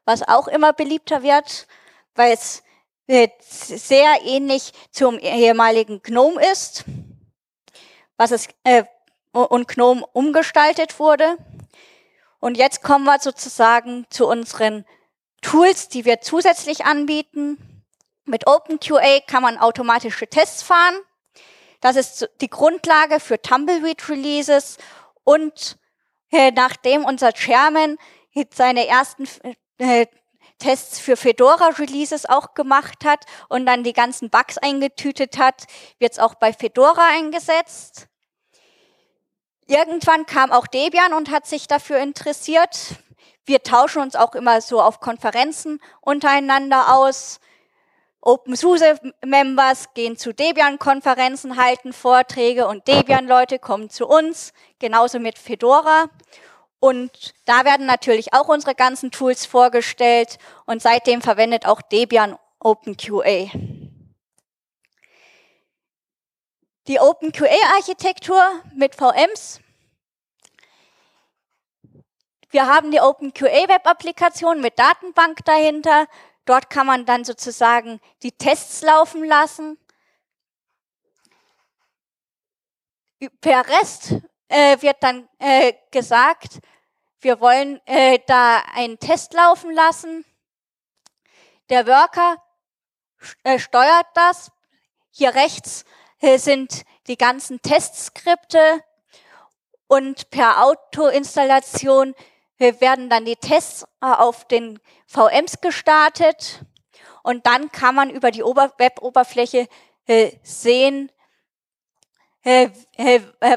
was 0.03 0.27
auch 0.27 0.49
immer 0.49 0.73
beliebter 0.73 1.23
wird, 1.23 1.67
weil 2.15 2.33
es 2.33 2.63
sehr 3.07 4.23
ähnlich 4.25 4.73
zum 4.91 5.17
ehemaligen 5.19 6.01
GNOME 6.01 6.51
ist, 6.51 6.83
was 8.17 8.31
es 8.31 8.49
äh, 8.65 8.83
und 9.33 9.67
GNOME 9.67 10.05
umgestaltet 10.13 10.99
wurde. 10.99 11.37
Und 12.39 12.57
jetzt 12.57 12.83
kommen 12.83 13.05
wir 13.05 13.19
sozusagen 13.19 14.05
zu 14.09 14.27
unseren 14.27 14.85
Tools, 15.41 15.89
die 15.89 16.05
wir 16.05 16.21
zusätzlich 16.21 16.85
anbieten. 16.85 17.83
Mit 18.25 18.47
OpenQA 18.47 19.19
kann 19.27 19.43
man 19.43 19.57
automatische 19.57 20.27
Tests 20.27 20.63
fahren. 20.63 20.95
Das 21.81 21.95
ist 21.95 22.29
die 22.41 22.49
Grundlage 22.49 23.19
für 23.19 23.41
Tumbleweed 23.41 24.07
Releases. 24.07 24.77
Und 25.23 25.77
äh, 26.31 26.51
nachdem 26.51 27.05
unser 27.05 27.33
Chairman 27.33 27.97
seine 28.53 28.87
ersten 28.87 29.27
äh, 29.77 30.07
Tests 30.59 30.99
für 30.99 31.17
Fedora 31.17 31.67
Releases 31.77 32.25
auch 32.25 32.53
gemacht 32.53 33.03
hat 33.05 33.25
und 33.49 33.65
dann 33.65 33.83
die 33.83 33.93
ganzen 33.93 34.29
Bugs 34.29 34.57
eingetütet 34.57 35.37
hat, 35.37 35.65
wird 35.99 36.13
es 36.13 36.19
auch 36.19 36.35
bei 36.35 36.53
Fedora 36.53 37.07
eingesetzt. 37.09 38.07
Irgendwann 39.67 40.25
kam 40.25 40.51
auch 40.51 40.67
Debian 40.67 41.13
und 41.13 41.31
hat 41.31 41.47
sich 41.47 41.67
dafür 41.67 41.99
interessiert. 41.99 42.95
Wir 43.45 43.63
tauschen 43.63 44.01
uns 44.01 44.15
auch 44.15 44.35
immer 44.35 44.61
so 44.61 44.81
auf 44.81 44.99
Konferenzen 44.99 45.79
untereinander 46.01 46.95
aus. 46.95 47.39
OpenSUSE-Members 48.21 49.93
gehen 49.93 50.15
zu 50.15 50.33
Debian-Konferenzen, 50.33 51.57
halten 51.57 51.91
Vorträge 51.91 52.67
und 52.67 52.87
Debian-Leute 52.87 53.59
kommen 53.59 53.89
zu 53.89 54.07
uns, 54.07 54.53
genauso 54.79 55.19
mit 55.19 55.37
Fedora. 55.37 56.05
Und 56.79 57.33
da 57.45 57.65
werden 57.65 57.85
natürlich 57.85 58.33
auch 58.33 58.47
unsere 58.47 58.75
ganzen 58.75 59.11
Tools 59.11 59.45
vorgestellt 59.45 60.37
und 60.65 60.81
seitdem 60.81 61.21
verwendet 61.21 61.65
auch 61.65 61.81
Debian 61.81 62.37
OpenQA. 62.59 63.49
Die 66.87 66.99
OpenQA-Architektur 66.99 68.61
mit 68.75 68.95
VMs. 68.95 69.61
Wir 72.49 72.67
haben 72.67 72.91
die 72.91 72.99
OpenQA-Web-Applikation 72.99 74.59
mit 74.59 74.77
Datenbank 74.77 75.45
dahinter. 75.45 76.07
Dort 76.43 76.69
kann 76.69 76.85
man 76.85 77.05
dann 77.05 77.23
sozusagen 77.23 78.01
die 78.21 78.33
Tests 78.33 78.81
laufen 78.81 79.23
lassen. 79.23 79.77
Per 83.39 83.65
REST 83.65 84.21
äh, 84.49 84.81
wird 84.81 85.01
dann 85.01 85.29
äh, 85.39 85.71
gesagt, 85.89 86.59
wir 87.21 87.39
wollen 87.39 87.79
äh, 87.85 88.19
da 88.27 88.61
einen 88.73 88.99
Test 88.99 89.33
laufen 89.33 89.71
lassen. 89.71 90.25
Der 91.69 91.87
Worker 91.87 92.43
äh, 93.43 93.57
steuert 93.57 94.07
das. 94.15 94.51
Hier 95.11 95.33
rechts 95.33 95.85
sind 96.37 96.83
die 97.07 97.17
ganzen 97.17 97.61
Testskripte 97.61 98.81
und 99.87 100.29
per 100.29 100.63
Autoinstallation 100.63 102.15
werden 102.57 103.09
dann 103.09 103.25
die 103.25 103.35
Tests 103.35 103.83
äh, 104.01 104.05
auf 104.05 104.47
den 104.47 104.79
VMs 105.05 105.59
gestartet 105.59 106.63
und 107.23 107.45
dann 107.45 107.71
kann 107.71 107.95
man 107.95 108.09
über 108.09 108.31
die 108.31 108.41
Web-Oberfläche 108.41 109.67
äh, 110.07 110.31
sehen, 110.43 111.11
äh, 112.43 112.69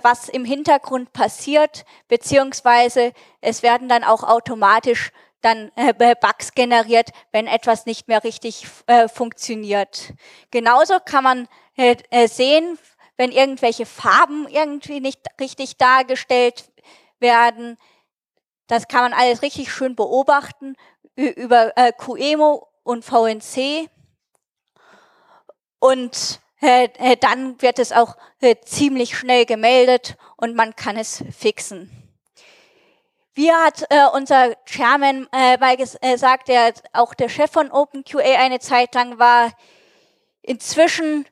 was 0.03 0.29
im 0.29 0.45
Hintergrund 0.45 1.13
passiert, 1.13 1.85
beziehungsweise 2.09 3.13
es 3.41 3.63
werden 3.63 3.89
dann 3.89 4.05
auch 4.05 4.23
automatisch 4.23 5.11
dann 5.43 5.71
Bugs 6.21 6.55
generiert, 6.55 7.11
wenn 7.31 7.47
etwas 7.47 7.87
nicht 7.87 8.09
mehr 8.09 8.25
richtig 8.25 8.67
funktioniert. 9.13 10.15
Genauso 10.51 10.99
kann 10.99 11.23
man 11.23 11.49
sehen, 12.27 12.79
wenn 13.17 13.33
irgendwelche 13.33 13.87
Farben 13.87 14.47
irgendwie 14.49 15.01
nicht 15.01 15.21
richtig 15.41 15.77
dargestellt 15.77 16.71
werden. 17.19 17.79
Das 18.67 18.89
kann 18.89 19.03
man 19.03 19.13
alles 19.13 19.43
richtig 19.43 19.73
schön 19.73 19.97
beobachten 19.97 20.77
über 21.15 21.77
äh, 21.77 21.93
QEMO 21.93 22.69
und 22.83 23.05
VNC. 23.05 23.89
Und 25.79 26.41
äh, 26.61 27.17
dann 27.17 27.61
wird 27.63 27.79
es 27.79 27.93
auch 27.93 28.17
äh, 28.41 28.57
ziemlich 28.65 29.17
schnell 29.17 29.47
gemeldet 29.47 30.17
und 30.37 30.57
man 30.57 30.75
kann 30.75 30.97
es 30.97 31.25
fixen. 31.37 31.91
Wie 33.35 33.53
hat 33.53 33.85
äh, 33.91 34.07
unser 34.15 34.57
Chairman 34.65 35.29
äh, 35.31 35.59
mal 35.59 35.77
gesagt, 35.77 36.49
der 36.49 36.73
auch 36.95 37.13
der 37.13 37.29
Chef 37.29 37.51
von 37.51 37.71
OpenQA 37.71 38.23
eine 38.23 38.61
Zeit 38.61 38.95
lang 38.95 39.19
war, 39.19 39.53
inzwischen 40.41 41.27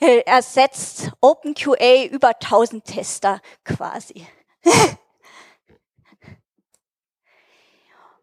ersetzt 0.00 1.12
OpenQA 1.20 2.04
über 2.10 2.28
1000 2.28 2.84
Tester 2.84 3.40
quasi. 3.64 4.26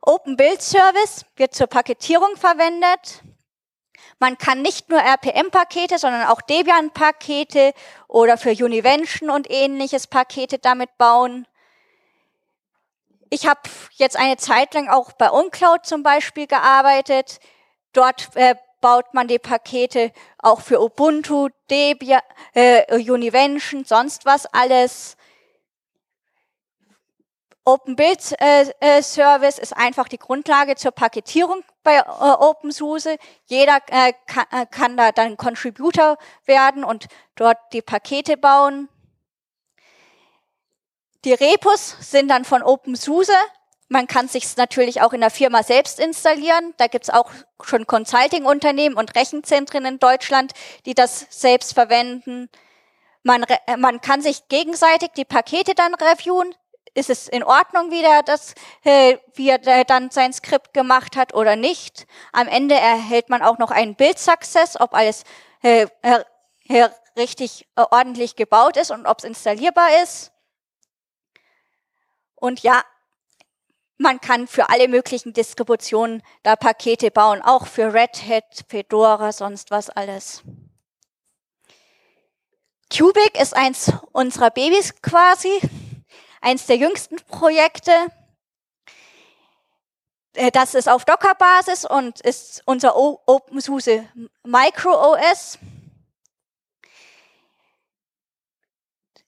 Open 0.02 0.36
Build 0.38 0.62
Service 0.62 1.26
wird 1.36 1.54
zur 1.54 1.68
Paketierung 1.68 2.36
verwendet. 2.38 3.22
Man 4.20 4.38
kann 4.38 4.62
nicht 4.62 4.90
nur 4.90 5.00
RPM-Pakete, 5.00 6.00
sondern 6.00 6.28
auch 6.28 6.42
Debian-Pakete 6.42 7.74
oder 8.08 8.38
für 8.38 8.52
Univention 8.52 9.30
und 9.30 9.52
ähnliches 9.52 10.08
Pakete 10.08 10.58
damit 10.60 10.98
bauen. 10.98 11.46
Ich 13.30 13.46
habe 13.48 13.60
jetzt 13.96 14.16
eine 14.18 14.38
Zeit 14.38 14.74
lang 14.74 14.88
auch 14.88 15.12
bei 15.12 15.32
OnCloud 15.32 15.86
zum 15.86 16.02
Beispiel 16.02 16.48
gearbeitet. 16.48 17.40
Dort 17.94 18.36
äh, 18.36 18.56
baut 18.88 19.14
man 19.14 19.28
die 19.28 19.38
Pakete 19.38 20.14
auch 20.38 20.62
für 20.62 20.82
Ubuntu, 20.82 21.50
Debian, 21.70 22.22
äh, 22.54 22.96
Univention, 23.12 23.84
sonst 23.84 24.26
was 24.26 24.46
alles. 24.46 25.18
Open 27.66 27.98
Build 27.98 28.34
äh, 28.40 28.72
äh, 28.80 29.02
Service 29.02 29.60
ist 29.60 29.76
einfach 29.76 30.08
die 30.08 30.18
Grundlage 30.18 30.78
zur 30.78 30.92
Paketierung 30.92 31.66
bei 31.84 31.98
äh, 31.98 32.02
OpenSUSE. 32.02 33.18
Jeder 33.48 33.80
äh, 33.88 34.14
kann, 34.26 34.46
äh, 34.52 34.66
kann 34.66 34.96
da 34.96 35.12
dann 35.12 35.36
Contributor 35.36 36.18
werden 36.46 36.86
und 36.86 37.08
dort 37.36 37.58
die 37.74 37.82
Pakete 37.82 38.38
bauen. 38.38 38.88
Die 41.26 41.34
Repos 41.34 41.98
sind 42.00 42.30
dann 42.30 42.46
von 42.46 42.64
OpenSUSE. 42.64 43.34
Man 43.90 44.08
kann 44.08 44.28
sich 44.28 44.58
natürlich 44.58 45.02
auch 45.02 45.14
in 45.14 45.22
der 45.22 45.30
Firma 45.30 45.64
selbst 45.64 46.00
installieren. 46.00 46.74
Da 46.78 46.88
gibt's 46.88 47.10
auch 47.10 47.32
schon 47.64 47.88
Consulting-Unternehmen 47.88 48.98
und 48.98 49.16
Rechenzentren 49.16 49.86
in 49.86 50.00
Deutschland, 50.00 50.52
die 50.86 50.94
das 50.94 51.26
selbst 51.30 51.74
verwenden. 51.74 52.50
Man, 53.24 53.44
äh, 53.44 53.78
man 53.78 54.02
kann 54.02 54.22
sich 54.22 54.48
gegenseitig 54.50 55.12
die 55.16 55.26
Pakete 55.26 55.74
dann 55.74 55.94
reviewen 55.96 56.54
ist 56.98 57.12
es 57.12 57.28
in 57.28 57.44
Ordnung, 57.44 57.92
wie 57.92 58.02
er 58.02 58.24
das, 58.24 58.56
äh, 58.84 59.18
wie 59.36 59.50
er 59.50 59.86
dann 59.86 60.10
sein 60.10 60.34
Skript 60.34 60.74
gemacht 60.74 61.16
hat 61.16 61.36
oder 61.36 61.56
nicht. 61.56 62.08
Am 62.34 62.48
Ende 62.48 62.74
erhält 62.74 63.30
man 63.30 63.44
auch 63.44 63.60
noch 63.60 63.70
einen 63.70 63.96
Build-Success, 63.96 64.80
ob 64.80 64.96
alles 64.96 65.24
äh, 65.62 65.86
richtig 67.16 67.68
ordentlich 67.76 68.36
gebaut 68.36 68.78
ist 68.78 68.90
und 68.90 69.06
ob 69.06 69.20
es 69.20 69.26
installierbar 69.26 70.02
ist. 70.02 70.32
Und 72.36 72.62
ja, 72.62 72.84
man 73.98 74.22
kann 74.22 74.48
für 74.48 74.70
alle 74.70 74.88
möglichen 74.88 75.34
Distributionen 75.34 76.22
da 76.44 76.56
Pakete 76.56 77.12
bauen, 77.12 77.42
auch 77.42 77.68
für 77.68 77.94
Red 77.94 78.28
Hat, 78.28 78.66
Fedora, 78.68 79.32
sonst 79.32 79.72
was 79.72 79.90
alles. 79.90 80.44
Cubic 82.96 83.40
ist 83.40 83.56
eins 83.56 83.92
unserer 84.14 84.50
Babys 84.50 85.02
quasi 85.02 85.60
eins 86.42 86.66
der 86.68 86.78
jüngsten 86.78 87.18
Projekte. 87.28 87.92
Äh, 90.34 90.52
das 90.52 90.76
ist 90.76 90.88
auf 90.88 91.04
Docker-Basis 91.04 91.86
und 91.86 92.22
ist 92.22 92.62
unser 92.66 92.96
OpenSUSE 92.96 94.08
Micro 94.44 95.14
OS. 95.14 95.58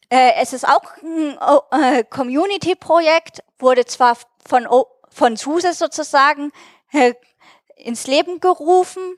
Äh, 0.10 0.34
es 0.42 0.54
ist 0.54 0.68
auch 0.68 0.84
ein 1.04 1.38
äh, 1.72 2.04
Community-Projekt, 2.04 3.44
wurde 3.60 3.86
zwar 3.86 4.18
von, 4.50 4.68
von 5.10 5.38
SUSE 5.38 5.74
sozusagen 5.74 6.52
ins 7.76 8.08
Leben 8.08 8.40
gerufen, 8.40 9.16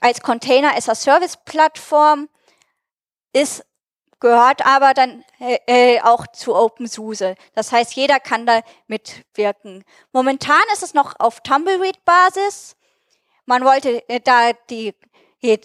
als 0.00 0.22
Container 0.22 0.74
as 0.76 0.88
a 0.88 0.94
Service 0.94 1.36
Plattform, 1.36 2.28
ist 3.32 3.64
gehört 4.20 4.64
aber 4.64 4.94
dann 4.94 5.24
äh, 5.40 5.58
äh, 5.66 6.00
auch 6.02 6.26
zu 6.26 6.54
OpenSUSE. 6.54 7.34
Das 7.54 7.72
heißt, 7.72 7.94
jeder 7.94 8.20
kann 8.20 8.46
da 8.46 8.60
mitwirken. 8.86 9.82
Momentan 10.12 10.62
ist 10.74 10.82
es 10.82 10.94
noch 10.94 11.14
auf 11.18 11.40
Tumbleweed-Basis. 11.40 12.76
Man 13.46 13.64
wollte 13.64 14.06
äh, 14.08 14.20
da 14.20 14.52
die, 14.68 14.94
die 15.42 15.58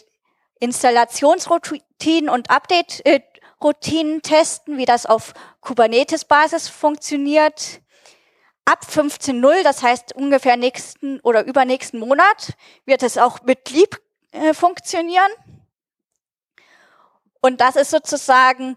Installationsroutinen 0.59 2.29
und 2.29 2.49
Update-Routinen 2.49 4.21
testen, 4.21 4.77
wie 4.77 4.85
das 4.85 5.05
auf 5.05 5.33
Kubernetes-Basis 5.59 6.69
funktioniert. 6.69 7.81
Ab 8.65 8.83
15.0, 8.83 9.63
das 9.63 9.83
heißt 9.83 10.15
ungefähr 10.15 10.57
nächsten 10.57 11.19
oder 11.19 11.45
übernächsten 11.45 11.99
Monat, 11.99 12.53
wird 12.85 13.03
es 13.03 13.19
auch 13.19 13.43
mit 13.43 13.69
Leap 13.69 14.01
äh, 14.31 14.55
funktionieren. 14.55 15.31
Und 17.41 17.61
das 17.61 17.75
ist 17.75 17.91
sozusagen 17.91 18.75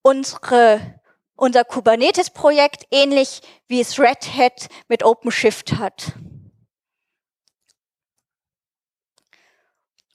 unsere, 0.00 1.00
unser 1.36 1.62
Kubernetes-Projekt, 1.62 2.86
ähnlich 2.90 3.42
wie 3.68 3.82
es 3.82 3.98
Red 3.98 4.34
Hat 4.34 4.68
mit 4.88 5.04
OpenShift 5.04 5.74
hat. 5.74 6.14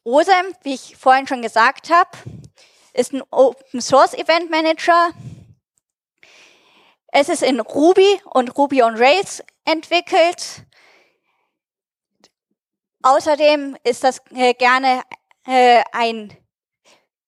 OSEM, 0.03 0.55
wie 0.63 0.73
ich 0.73 0.95
vorhin 0.97 1.27
schon 1.27 1.41
gesagt 1.41 1.91
habe, 1.91 2.09
ist 2.93 3.13
ein 3.13 3.21
Open 3.29 3.81
Source 3.81 4.13
Event 4.13 4.49
Manager. 4.49 5.11
Es 7.09 7.29
ist 7.29 7.43
in 7.43 7.59
Ruby 7.59 8.21
und 8.25 8.57
Ruby 8.57 8.83
on 8.83 8.95
Rails 8.95 9.43
entwickelt. 9.65 10.65
Außerdem 13.01 13.77
ist 13.83 14.03
das 14.03 14.21
äh, 14.31 14.53
gerne 14.53 15.03
äh, 15.45 15.83
ein 15.93 16.35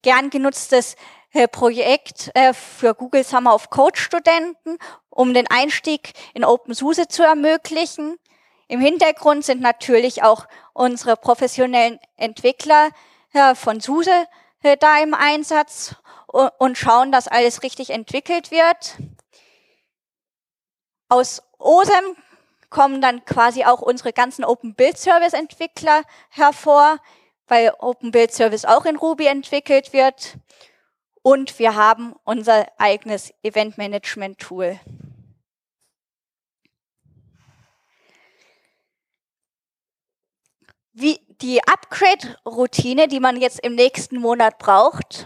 gern 0.01 0.29
genutztes 0.29 0.95
äh, 1.31 1.47
Projekt 1.47 2.31
äh, 2.33 2.53
für 2.53 2.93
Google 2.93 3.23
Summer 3.23 3.53
of 3.53 3.69
Code 3.69 3.97
Studenten, 3.97 4.77
um 5.09 5.33
den 5.33 5.47
Einstieg 5.49 6.13
in 6.33 6.43
OpenSUSE 6.43 7.07
zu 7.07 7.23
ermöglichen. 7.23 8.17
Im 8.67 8.81
Hintergrund 8.81 9.45
sind 9.45 9.61
natürlich 9.61 10.23
auch 10.23 10.47
unsere 10.73 11.15
professionellen 11.15 11.99
Entwickler 12.17 12.89
äh, 13.33 13.55
von 13.55 13.79
SUSE 13.79 14.27
äh, 14.63 14.75
da 14.77 14.99
im 14.99 15.13
Einsatz 15.13 15.95
und 16.27 16.77
schauen, 16.77 17.11
dass 17.11 17.27
alles 17.27 17.63
richtig 17.63 17.89
entwickelt 17.89 18.51
wird. 18.51 18.97
Aus 21.09 21.41
OSEM 21.57 22.15
kommen 22.69 23.01
dann 23.01 23.25
quasi 23.25 23.65
auch 23.65 23.81
unsere 23.81 24.13
ganzen 24.13 24.45
Open 24.45 24.75
Build 24.75 24.97
Service 24.97 25.33
Entwickler 25.33 26.03
hervor, 26.29 26.99
weil 27.47 27.73
Open 27.79 28.11
Build 28.11 28.31
Service 28.31 28.63
auch 28.63 28.85
in 28.85 28.95
Ruby 28.95 29.25
entwickelt 29.25 29.91
wird. 29.91 30.37
Und 31.23 31.57
wir 31.57 31.75
haben 31.75 32.15
unser 32.23 32.67
eigenes 32.77 33.33
Event 33.43 33.77
Management 33.77 34.37
Tool. 34.39 34.79
Wie 40.93 41.19
die 41.41 41.61
Upgrade-Routine, 41.65 43.07
die 43.07 43.19
man 43.19 43.37
jetzt 43.37 43.59
im 43.61 43.73
nächsten 43.75 44.19
Monat 44.19 44.59
braucht, 44.59 45.25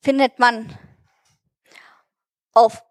findet 0.00 0.38
man 0.38 0.78
auf, 2.52 2.82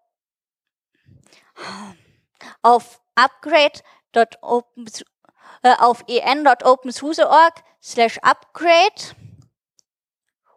auf 2.62 3.00
upgrade.open 3.14 4.90
äh, 5.62 5.74
auf 5.78 6.04
en.opensuse.org 6.06 7.64
slash 7.82 8.18
upgrade. 8.18 9.16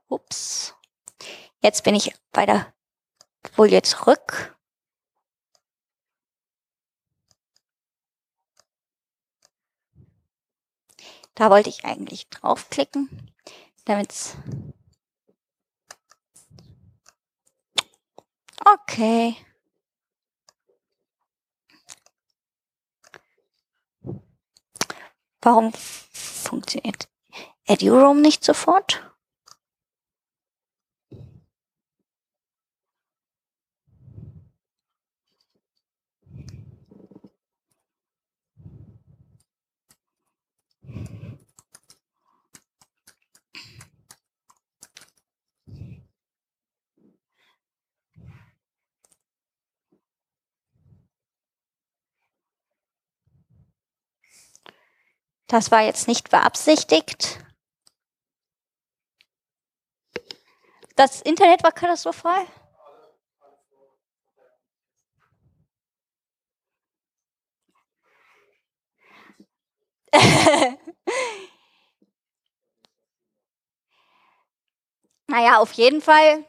Ups. 0.07 0.75
Jetzt 1.61 1.83
bin 1.83 1.95
ich 1.95 2.13
bei 2.31 2.45
der 2.45 2.73
Folie 3.53 3.81
zurück. 3.81 4.55
Da 11.35 11.49
wollte 11.49 11.69
ich 11.69 11.85
eigentlich 11.85 12.27
draufklicken, 12.29 13.31
damit's 13.85 14.35
Okay. 18.65 19.37
Warum 25.41 25.71
funktioniert 25.73 27.07
EduRoam 27.65 28.21
nicht 28.21 28.43
sofort? 28.43 29.09
Das 55.49 55.69
war 55.71 55.81
jetzt 55.81 56.07
nicht 56.07 56.29
beabsichtigt. 56.29 57.39
Das 60.95 61.21
Internet 61.21 61.63
war 61.63 61.71
katastrophal. 61.71 62.45
naja, 75.27 75.57
auf 75.57 75.73
jeden 75.73 76.01
Fall. 76.01 76.45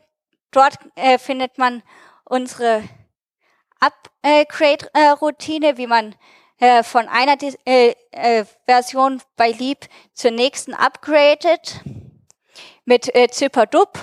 Dort 0.51 0.75
äh, 0.97 1.17
findet 1.19 1.57
man 1.57 1.83
unsere 2.25 2.87
Upgrade-Routine, 3.81 5.79
wie 5.79 5.87
man 5.87 6.15
äh, 6.61 6.83
von 6.83 7.09
einer 7.09 7.37
Dis 7.37 7.57
äh, 7.65 7.95
äh, 8.11 8.45
Version 8.67 9.23
bei 9.37 9.51
Lieb 9.51 9.89
zur 10.13 10.31
nächsten 10.31 10.75
upgraded 10.75 11.81
mit 12.85 13.15
äh, 13.15 13.29
Zyperdub. 13.29 13.99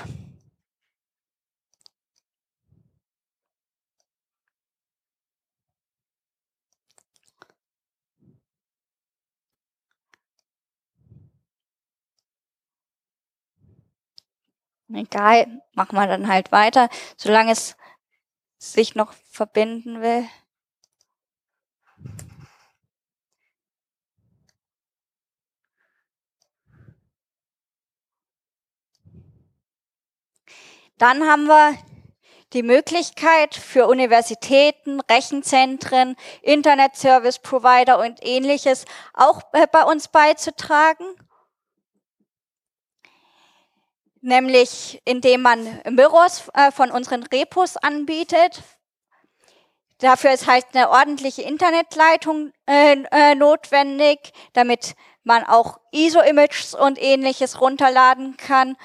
Egal, 14.92 15.62
machen 15.76 15.96
wir 15.96 16.08
dann 16.08 16.28
halt 16.28 16.52
weiter, 16.52 16.90
solange 17.18 17.52
es 17.52 17.76
sich 18.58 18.96
noch 18.96 19.14
verbinden 19.30 20.02
will. 20.02 20.28
Dann 30.98 31.30
haben 31.30 31.46
wir 31.46 31.78
die 32.54 32.64
Möglichkeit 32.64 33.54
für 33.56 33.88
Universitäten, 33.88 35.00
Rechenzentren, 35.02 36.16
Internet 36.42 36.96
Service 36.96 37.40
Provider 37.40 38.00
und 38.00 38.20
ähnliches 38.26 38.86
auch 39.14 39.42
äh, 39.54 39.68
bei 39.72 39.84
uns 39.84 40.08
beizutragen. 40.08 41.06
Nämlich 44.22 45.02
indem 45.06 45.42
man 45.42 45.82
Mirrors 45.90 46.50
äh, 46.54 46.72
von 46.72 46.90
unseren 46.90 47.24
Repos 47.24 47.78
anbietet. 47.78 48.64
Dafür 50.00 50.32
ist 50.32 50.48
halt 50.48 50.66
eine 50.74 50.90
ordentliche 50.90 51.42
Internetleitung 51.42 52.52
äh, 52.66 53.36
notwendig, 53.36 54.32
damit 54.54 54.96
man 55.24 55.44
auch 55.44 55.80
ISO-Images 55.92 56.76
und 56.76 57.02
ähnliches 57.02 57.62
runterladen 57.62 58.38
kann 58.38 58.78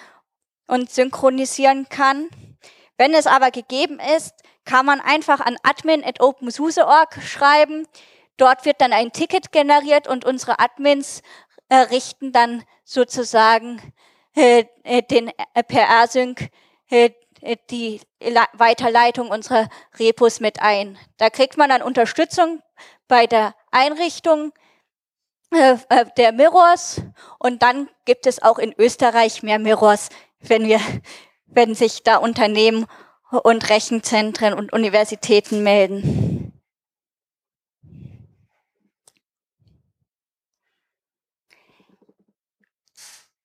und 0.72 0.90
synchronisieren 0.90 1.86
kann. 1.90 2.30
Wenn 2.96 3.12
es 3.12 3.26
aber 3.26 3.50
gegeben 3.50 4.00
ist, 4.16 4.32
kann 4.64 4.86
man 4.86 5.02
einfach 5.02 5.40
an 5.40 5.58
admin.opensuse.org 5.62 7.22
schreiben. 7.22 7.86
Dort 8.38 8.64
wird 8.64 8.80
dann 8.80 8.94
ein 8.94 9.12
Ticket 9.12 9.52
generiert 9.52 10.08
und 10.08 10.24
unsere 10.24 10.58
Admins 10.60 11.20
äh, 11.68 11.76
richten 11.76 12.32
dann 12.32 12.64
sozusagen 12.84 13.82
äh, 14.34 14.64
äh 14.82 15.02
den 15.02 15.28
äh, 15.28 15.62
per 15.62 16.06
sync 16.08 16.48
äh, 16.90 17.10
äh, 17.42 17.56
die 17.70 18.00
Weiterleitung 18.54 19.28
unserer 19.28 19.68
Repos 19.98 20.40
mit 20.40 20.62
ein. 20.62 20.96
Da 21.18 21.28
kriegt 21.28 21.58
man 21.58 21.68
dann 21.68 21.82
Unterstützung 21.82 22.62
bei 23.08 23.26
der 23.26 23.54
Einrichtung 23.70 24.52
der 26.16 26.32
Mirrors 26.32 27.02
und 27.38 27.62
dann 27.62 27.90
gibt 28.06 28.26
es 28.26 28.42
auch 28.42 28.58
in 28.58 28.74
Österreich 28.78 29.42
mehr 29.42 29.58
Mirrors 29.58 30.08
wenn 30.42 30.66
wir, 30.66 30.80
wenn 31.46 31.74
sich 31.74 32.02
da 32.02 32.16
Unternehmen 32.16 32.86
und 33.30 33.68
Rechenzentren 33.70 34.54
und 34.54 34.72
Universitäten 34.72 35.62
melden. 35.62 36.52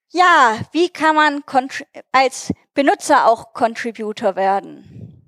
Ja, 0.09 0.59
wie 0.71 0.89
kann 0.89 1.15
man 1.15 1.43
als 2.11 2.51
Benutzer 2.73 3.27
auch 3.27 3.53
Contributor 3.53 4.35
werden? 4.35 5.21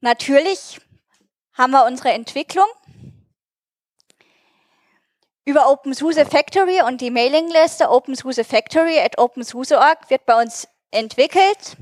Natürlich 0.00 0.80
haben 1.54 1.72
wir 1.72 1.84
unsere 1.86 2.12
Entwicklung 2.12 2.66
über 5.44 5.70
OpenSUSE 5.70 6.24
Factory 6.24 6.82
und 6.82 7.00
die 7.00 7.10
Mailingliste 7.10 7.90
OpenSUSE 7.90 8.44
Factory 8.44 8.98
at 8.98 9.18
OpenSUSE.org 9.18 10.08
wird 10.08 10.24
bei 10.26 10.40
uns 10.40 10.68
entwickelt, 10.90 11.76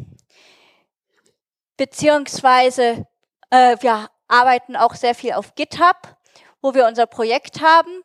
beziehungsweise 1.77 3.07
äh, 3.51 3.77
wir 3.81 4.11
arbeiten 4.29 4.77
auch 4.77 4.95
sehr 4.95 5.15
viel 5.15 5.33
auf 5.33 5.55
GitHub, 5.55 6.17
wo 6.63 6.75
wir 6.75 6.87
unser 6.87 7.07
Projekt 7.07 7.61
haben. 7.61 8.03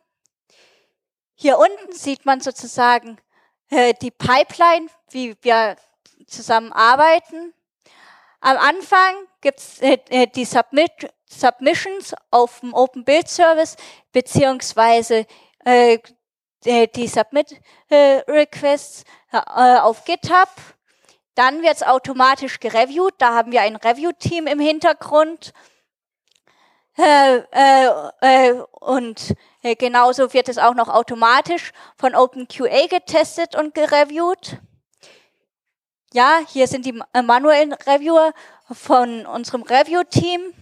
Hier 1.34 1.58
unten 1.58 1.92
sieht 1.92 2.26
man 2.26 2.40
sozusagen 2.40 3.18
äh, 3.70 3.94
die 4.00 4.10
Pipeline, 4.10 4.88
wie 5.10 5.36
wir 5.42 5.76
zusammenarbeiten. 6.26 7.54
Am 8.40 8.56
Anfang 8.58 9.14
gibt 9.40 9.60
es 9.60 9.80
äh, 9.80 9.98
äh, 10.10 10.26
die 10.26 10.44
Submit 10.44 11.10
Submissions 11.28 12.14
auf 12.30 12.60
dem 12.60 12.72
Open 12.72 13.04
Build 13.04 13.28
Service 13.28 13.76
beziehungsweise 14.12 15.26
äh, 15.66 15.98
die 16.64 17.08
Submit 17.08 17.60
äh, 17.90 18.20
äh, 18.20 19.78
auf 19.78 20.04
GitHub. 20.04 20.48
Dann 21.34 21.62
wird 21.62 21.76
es 21.76 21.82
automatisch 21.82 22.60
gereviewt. 22.60 23.14
Da 23.18 23.34
haben 23.34 23.52
wir 23.52 23.60
ein 23.60 23.76
Review-Team 23.76 24.46
im 24.46 24.58
Hintergrund. 24.58 25.52
Äh, 26.96 27.42
äh, 27.52 27.90
äh, 28.22 28.62
und 28.80 29.34
äh, 29.62 29.74
genauso 29.74 30.32
wird 30.32 30.48
es 30.48 30.56
auch 30.56 30.74
noch 30.74 30.88
automatisch 30.88 31.72
von 31.96 32.14
OpenQA 32.14 32.86
getestet 32.86 33.54
und 33.54 33.74
gereviewt. 33.74 34.58
Ja, 36.14 36.38
hier 36.48 36.68
sind 36.68 36.86
die 36.86 36.98
manuellen 37.22 37.74
Reviewer 37.74 38.32
von 38.70 39.26
unserem 39.26 39.62
Review-Team. 39.62 40.54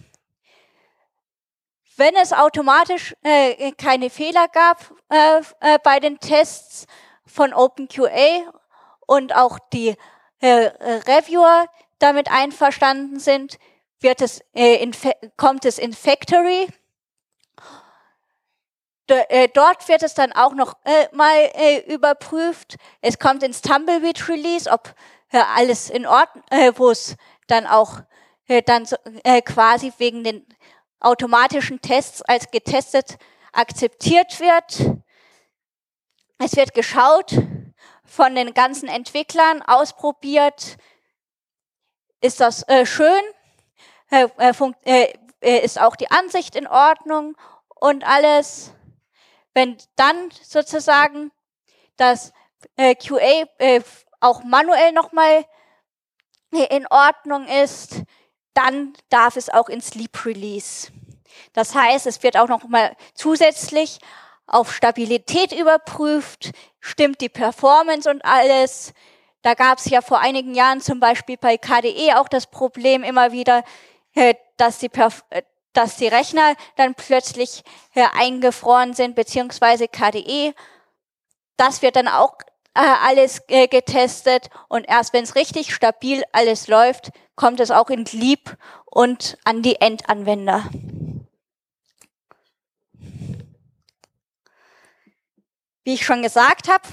Wenn 1.97 2.15
es 2.15 2.33
automatisch 2.33 3.15
äh, 3.23 3.71
keine 3.71 4.09
Fehler 4.09 4.49
gab 4.49 4.91
äh, 5.09 5.39
äh, 5.61 5.79
bei 5.81 6.01
den 6.01 6.19
Tests 6.19 6.87
von 7.25 7.53
OpenQA 7.53 8.51
und 9.07 9.33
auch 9.33 9.59
die 9.71 9.95
äh, 10.41 10.47
Reviewer 10.47 11.67
damit 11.99 12.29
einverstanden 12.29 13.19
sind, 13.19 13.57
wird 14.01 14.21
es, 14.21 14.41
äh, 14.53 14.75
in, 14.83 14.93
kommt 15.37 15.63
es 15.63 15.77
in 15.77 15.93
Factory. 15.93 16.67
Dort 19.07 19.87
wird 19.87 20.01
es 20.03 20.15
dann 20.15 20.33
auch 20.33 20.53
noch 20.53 20.73
äh, 20.83 21.07
mal 21.15 21.49
äh, 21.53 21.93
überprüft. 21.93 22.75
Es 23.01 23.19
kommt 23.19 23.43
ins 23.43 23.61
Tumbleweed 23.61 24.27
Release, 24.27 24.69
ob 24.69 24.95
äh, 25.31 25.37
alles 25.55 25.89
in 25.89 26.05
Ordnung, 26.05 26.43
wo 26.75 26.89
es 26.89 27.15
dann 27.47 27.67
auch 27.67 28.01
dann 28.65 28.85
so, 28.85 28.95
quasi 29.43 29.91
wegen 29.97 30.23
den 30.23 30.45
automatischen 31.05 31.81
Tests 31.81 32.21
als 32.21 32.51
getestet 32.51 33.17
akzeptiert 33.53 34.39
wird. 34.39 34.99
Es 36.37 36.55
wird 36.55 36.73
geschaut, 36.73 37.31
von 38.03 38.35
den 38.35 38.53
ganzen 38.53 38.87
Entwicklern 38.87 39.61
ausprobiert, 39.61 40.77
ist 42.21 42.39
das 42.39 42.67
äh, 42.67 42.85
schön, 42.85 43.21
äh, 44.09 44.27
äh, 44.37 45.13
äh, 45.41 45.59
ist 45.59 45.79
auch 45.79 45.95
die 45.95 46.09
Ansicht 46.09 46.55
in 46.55 46.67
Ordnung 46.67 47.35
und 47.67 48.05
alles. 48.05 48.71
Wenn 49.53 49.77
dann 49.95 50.31
sozusagen 50.41 51.31
das 51.97 52.31
äh, 52.77 52.95
QA 52.95 53.45
äh, 53.57 53.81
auch 54.19 54.43
manuell 54.43 54.91
nochmal 54.91 55.45
in 56.51 56.87
Ordnung 56.87 57.47
ist, 57.47 58.01
dann 58.55 58.93
darf 59.09 59.35
es 59.35 59.49
auch 59.49 59.69
ins 59.69 59.89
Sleep 59.89 60.25
Release. 60.25 60.91
Das 61.53 61.75
heißt, 61.75 62.07
es 62.07 62.23
wird 62.23 62.37
auch 62.37 62.47
noch 62.47 62.63
mal 62.63 62.95
zusätzlich 63.13 63.99
auf 64.47 64.73
Stabilität 64.73 65.51
überprüft, 65.51 66.51
stimmt 66.79 67.21
die 67.21 67.29
Performance 67.29 68.09
und 68.09 68.23
alles. 68.25 68.93
Da 69.41 69.53
gab 69.53 69.79
es 69.79 69.85
ja 69.85 70.01
vor 70.01 70.19
einigen 70.19 70.55
Jahren 70.55 70.81
zum 70.81 70.99
Beispiel 70.99 71.37
bei 71.37 71.57
KDE 71.57 72.19
auch 72.19 72.27
das 72.27 72.47
Problem 72.47 73.03
immer 73.03 73.31
wieder, 73.31 73.63
äh, 74.13 74.35
dass 74.57 74.79
die, 74.79 74.89
äh, 75.29 75.43
dass 75.73 75.97
die 75.97 76.07
Rechner 76.07 76.55
dann 76.77 76.95
plötzlich 76.95 77.63
äh, 77.93 78.05
eingefroren 78.17 78.93
sind, 78.93 79.15
beziehungsweise 79.15 79.87
KDE. 79.87 80.53
Das 81.57 81.81
wird 81.81 81.95
dann 81.95 82.07
auch 82.07 82.37
alles 82.75 83.47
getestet 83.47 84.49
und 84.67 84.83
erst 84.87 85.13
wenn 85.13 85.23
es 85.23 85.35
richtig 85.35 85.73
stabil 85.73 86.23
alles 86.31 86.67
läuft, 86.67 87.11
kommt 87.35 87.59
es 87.59 87.71
auch 87.71 87.89
in 87.89 88.05
Leap 88.05 88.57
und 88.85 89.37
an 89.43 89.61
die 89.61 89.79
Endanwender. 89.81 90.69
Wie 95.83 95.93
ich 95.93 96.05
schon 96.05 96.21
gesagt 96.23 96.67
habe, 96.67 96.83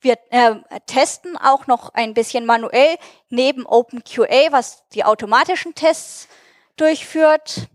wir 0.00 0.18
äh, 0.30 0.56
testen 0.86 1.36
auch 1.36 1.66
noch 1.66 1.94
ein 1.94 2.12
bisschen 2.12 2.44
manuell 2.44 2.96
neben 3.30 3.64
OpenQA, 3.64 4.50
was 4.50 4.86
die 4.90 5.04
automatischen 5.04 5.74
Tests 5.74 6.28
durchführt. 6.76 7.68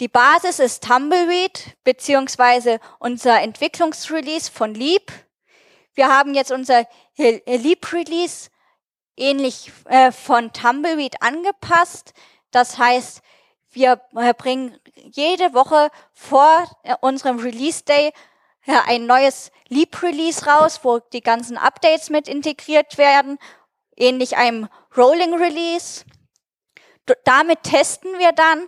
Die 0.00 0.08
Basis 0.08 0.58
ist 0.58 0.84
Tumbleweed 0.84 1.76
beziehungsweise 1.84 2.80
unser 2.98 3.40
Entwicklungsrelease 3.40 4.50
von 4.50 4.74
Leap. 4.74 5.12
Wir 5.94 6.08
haben 6.08 6.34
jetzt 6.34 6.52
unser 6.52 6.86
Leap 7.16 7.92
Release 7.92 8.50
ähnlich 9.16 9.72
äh, 9.86 10.10
von 10.10 10.52
Tumbleweed 10.52 11.22
angepasst. 11.22 12.12
Das 12.50 12.78
heißt, 12.78 13.22
wir 13.70 14.00
äh, 14.16 14.34
bringen 14.34 14.78
jede 14.94 15.54
Woche 15.54 15.90
vor 16.12 16.64
äh, 16.82 16.96
unserem 17.00 17.38
Release 17.38 17.84
Day 17.84 18.12
ein 18.86 19.04
neues 19.04 19.52
Leap 19.68 20.02
Release 20.02 20.46
raus, 20.46 20.80
wo 20.84 20.98
die 20.98 21.20
ganzen 21.20 21.58
Updates 21.58 22.08
mit 22.08 22.28
integriert 22.28 22.96
werden, 22.96 23.38
ähnlich 23.94 24.38
einem 24.38 24.68
Rolling 24.96 25.34
Release. 25.34 26.04
D 27.06 27.14
damit 27.24 27.62
testen 27.62 28.18
wir 28.18 28.32
dann 28.32 28.66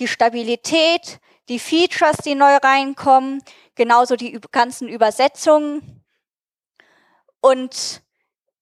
die 0.00 0.08
Stabilität, 0.08 1.20
die 1.48 1.60
Features, 1.60 2.16
die 2.24 2.34
neu 2.34 2.56
reinkommen, 2.56 3.40
genauso 3.76 4.16
die 4.16 4.40
ganzen 4.50 4.88
Übersetzungen 4.88 6.04
und 7.46 8.02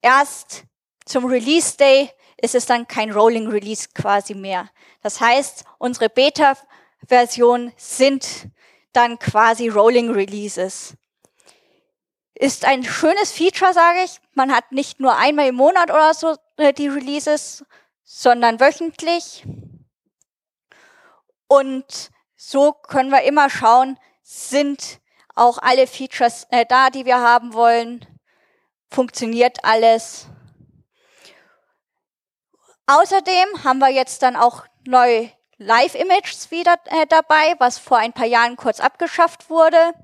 erst 0.02 0.64
zum 1.06 1.24
Release 1.24 1.76
Day 1.78 2.10
ist 2.36 2.54
es 2.54 2.66
dann 2.66 2.86
kein 2.86 3.10
Rolling 3.10 3.48
Release 3.48 3.88
quasi 3.94 4.34
mehr. 4.34 4.68
Das 5.02 5.22
heißt, 5.22 5.64
unsere 5.78 6.10
Beta-Versionen 6.10 7.72
sind 7.78 8.48
dann 8.92 9.18
quasi 9.18 9.68
Rolling 9.68 10.10
Releases. 10.10 10.94
Ist 12.34 12.66
ein 12.66 12.84
schönes 12.84 13.32
Feature, 13.32 13.72
sage 13.72 14.00
ich. 14.04 14.20
Man 14.34 14.54
hat 14.54 14.70
nicht 14.70 15.00
nur 15.00 15.16
einmal 15.16 15.48
im 15.48 15.54
Monat 15.54 15.90
oder 15.90 16.12
so 16.12 16.36
äh, 16.58 16.74
die 16.74 16.88
Releases, 16.88 17.64
sondern 18.02 18.60
wöchentlich. 18.60 19.46
Und 21.46 22.10
so 22.36 22.72
können 22.72 23.10
wir 23.10 23.22
immer 23.22 23.48
schauen, 23.48 23.98
sind 24.22 25.00
auch 25.34 25.56
alle 25.58 25.86
Features 25.86 26.46
äh, 26.50 26.66
da, 26.68 26.90
die 26.90 27.06
wir 27.06 27.20
haben 27.20 27.54
wollen. 27.54 28.06
Funktioniert 28.94 29.64
alles. 29.64 30.28
Außerdem 32.86 33.64
haben 33.64 33.80
wir 33.80 33.90
jetzt 33.90 34.22
dann 34.22 34.36
auch 34.36 34.64
neue 34.86 35.32
Live-Images 35.56 36.52
wieder 36.52 36.76
äh, 36.84 37.04
dabei, 37.08 37.56
was 37.58 37.76
vor 37.76 37.98
ein 37.98 38.12
paar 38.12 38.26
Jahren 38.26 38.54
kurz 38.54 38.78
abgeschafft 38.78 39.50
wurde. 39.50 39.94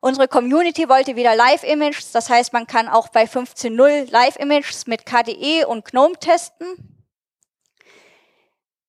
Unsere 0.00 0.26
Community 0.26 0.88
wollte 0.88 1.14
wieder 1.14 1.36
Live-Images, 1.36 2.10
das 2.10 2.28
heißt, 2.28 2.52
man 2.52 2.66
kann 2.66 2.88
auch 2.88 3.10
bei 3.10 3.26
15.0 3.26 4.10
Live-Images 4.10 4.88
mit 4.88 5.06
KDE 5.06 5.66
und 5.66 5.84
GNOME 5.84 6.18
testen. 6.18 7.06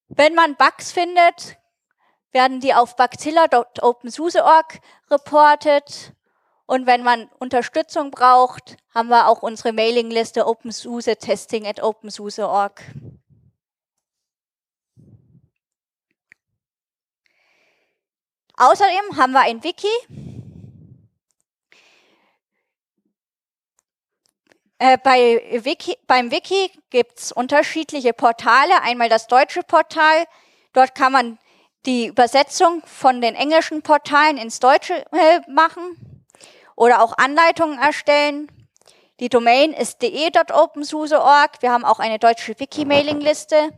Wenn 0.07 0.33
man 0.33 0.55
Bugs 0.55 0.91
findet, 0.91 1.57
werden 2.31 2.59
die 2.59 2.73
auf 2.73 2.95
bugzilla.opensuse.org 2.95 4.79
reportet. 5.11 6.13
Und 6.71 6.85
wenn 6.85 7.03
man 7.03 7.29
Unterstützung 7.37 8.11
braucht, 8.11 8.77
haben 8.95 9.09
wir 9.09 9.27
auch 9.27 9.41
unsere 9.41 9.73
Mailingliste 9.73 10.47
OpenSUSE 10.47 11.17
testing 11.17 11.67
at 11.67 11.83
opensuse.org. 11.83 12.81
Außerdem 18.55 19.17
haben 19.17 19.33
wir 19.33 19.41
ein 19.41 19.61
Wiki. 19.65 19.89
Äh, 24.79 24.97
bei 25.03 25.43
Wiki 25.65 25.97
beim 26.07 26.31
Wiki 26.31 26.71
gibt 26.89 27.19
es 27.19 27.33
unterschiedliche 27.33 28.13
Portale. 28.13 28.81
Einmal 28.81 29.09
das 29.09 29.27
deutsche 29.27 29.63
Portal. 29.63 30.23
Dort 30.71 30.95
kann 30.95 31.11
man 31.11 31.37
die 31.85 32.05
Übersetzung 32.05 32.81
von 32.85 33.19
den 33.19 33.35
englischen 33.35 33.81
Portalen 33.81 34.37
ins 34.37 34.61
Deutsche 34.61 35.05
äh, 35.11 35.41
machen 35.51 36.10
oder 36.75 37.01
auch 37.01 37.17
Anleitungen 37.17 37.79
erstellen. 37.79 38.51
Die 39.19 39.29
Domain 39.29 39.73
ist 39.73 40.01
de.opensuse.org. 40.01 41.61
Wir 41.61 41.71
haben 41.71 41.85
auch 41.85 41.99
eine 41.99 42.17
deutsche 42.17 42.59
Wiki-Mailing-Liste. 42.59 43.69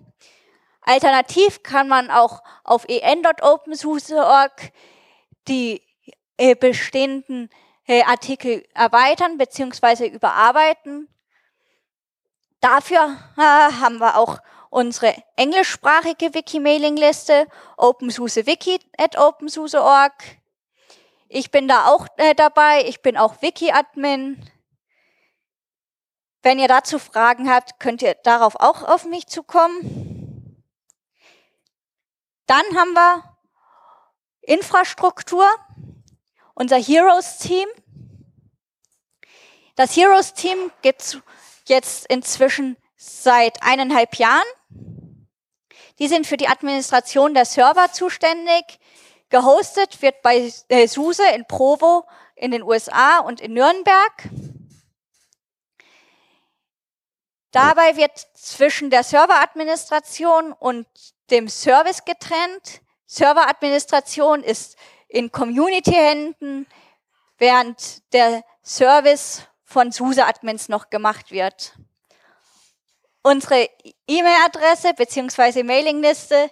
Alternativ 0.81 1.63
kann 1.63 1.87
man 1.87 2.09
auch 2.09 2.41
auf 2.63 2.85
en.opensuse.org 2.87 4.71
die 5.47 5.81
äh, 6.37 6.55
bestehenden 6.55 7.49
äh, 7.87 8.03
Artikel 8.03 8.65
erweitern 8.73 9.37
bzw. 9.37 10.07
überarbeiten. 10.07 11.09
Dafür 12.61 13.17
äh, 13.37 13.41
haben 13.41 13.97
wir 13.97 14.17
auch 14.17 14.39
unsere 14.69 15.13
englischsprachige 15.35 16.33
Wiki-Mailing-Liste 16.33 17.47
opensuse.wiki. 17.77 18.79
Ich 21.35 21.49
bin 21.49 21.67
da 21.67 21.87
auch 21.87 22.05
äh, 22.17 22.35
dabei. 22.35 22.85
Ich 22.85 23.01
bin 23.01 23.17
auch 23.17 23.41
Wiki-Admin. 23.41 24.47
Wenn 26.43 26.59
ihr 26.59 26.67
dazu 26.67 26.99
Fragen 26.99 27.49
habt, 27.49 27.79
könnt 27.79 28.03
ihr 28.03 28.13
darauf 28.13 28.55
auch 28.57 28.83
auf 28.83 29.05
mich 29.05 29.25
zukommen. 29.25 30.63
Dann 32.45 32.63
haben 32.75 32.93
wir 32.93 33.35
Infrastruktur, 34.41 35.49
unser 36.53 36.77
Heroes-Team. 36.77 37.67
Das 39.75 39.97
Heroes-Team 39.97 40.71
gibt 40.83 41.01
es 41.01 41.17
jetzt 41.65 42.05
inzwischen 42.11 42.77
seit 42.95 43.63
eineinhalb 43.63 44.17
Jahren. 44.17 44.45
Die 45.97 46.07
sind 46.07 46.27
für 46.27 46.37
die 46.37 46.47
Administration 46.47 47.33
der 47.33 47.45
Server 47.45 47.91
zuständig. 47.91 48.79
Gehostet 49.33 49.99
wird 50.03 50.21
bei 50.21 50.53
SUSE 50.85 51.27
in 51.33 51.47
Provo 51.47 52.05
in 52.35 52.51
den 52.51 52.61
USA 52.61 53.17
und 53.17 53.41
in 53.41 53.53
Nürnberg. 53.53 54.29
Dabei 57.49 57.95
wird 57.95 58.15
zwischen 58.35 58.91
der 58.91 59.01
Serveradministration 59.01 60.53
und 60.53 60.85
dem 61.31 61.49
Service 61.49 62.05
getrennt. 62.05 62.81
Serveradministration 63.07 64.43
ist 64.43 64.75
in 65.07 65.31
Community-Händen, 65.31 66.67
während 67.39 68.13
der 68.13 68.43
Service 68.61 69.47
von 69.65 69.91
SUSE-Admins 69.91 70.69
noch 70.69 70.91
gemacht 70.91 71.31
wird. 71.31 71.73
Unsere 73.23 73.67
E-Mail-Adresse 74.05 74.93
bzw. 74.93 75.63
Mailingliste 75.63 76.51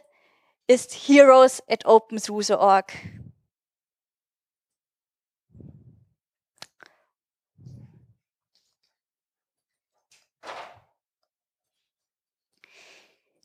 ist 0.71 0.93
heroes 0.93 1.61
at 1.67 1.85
opensuse.org. 1.85 2.93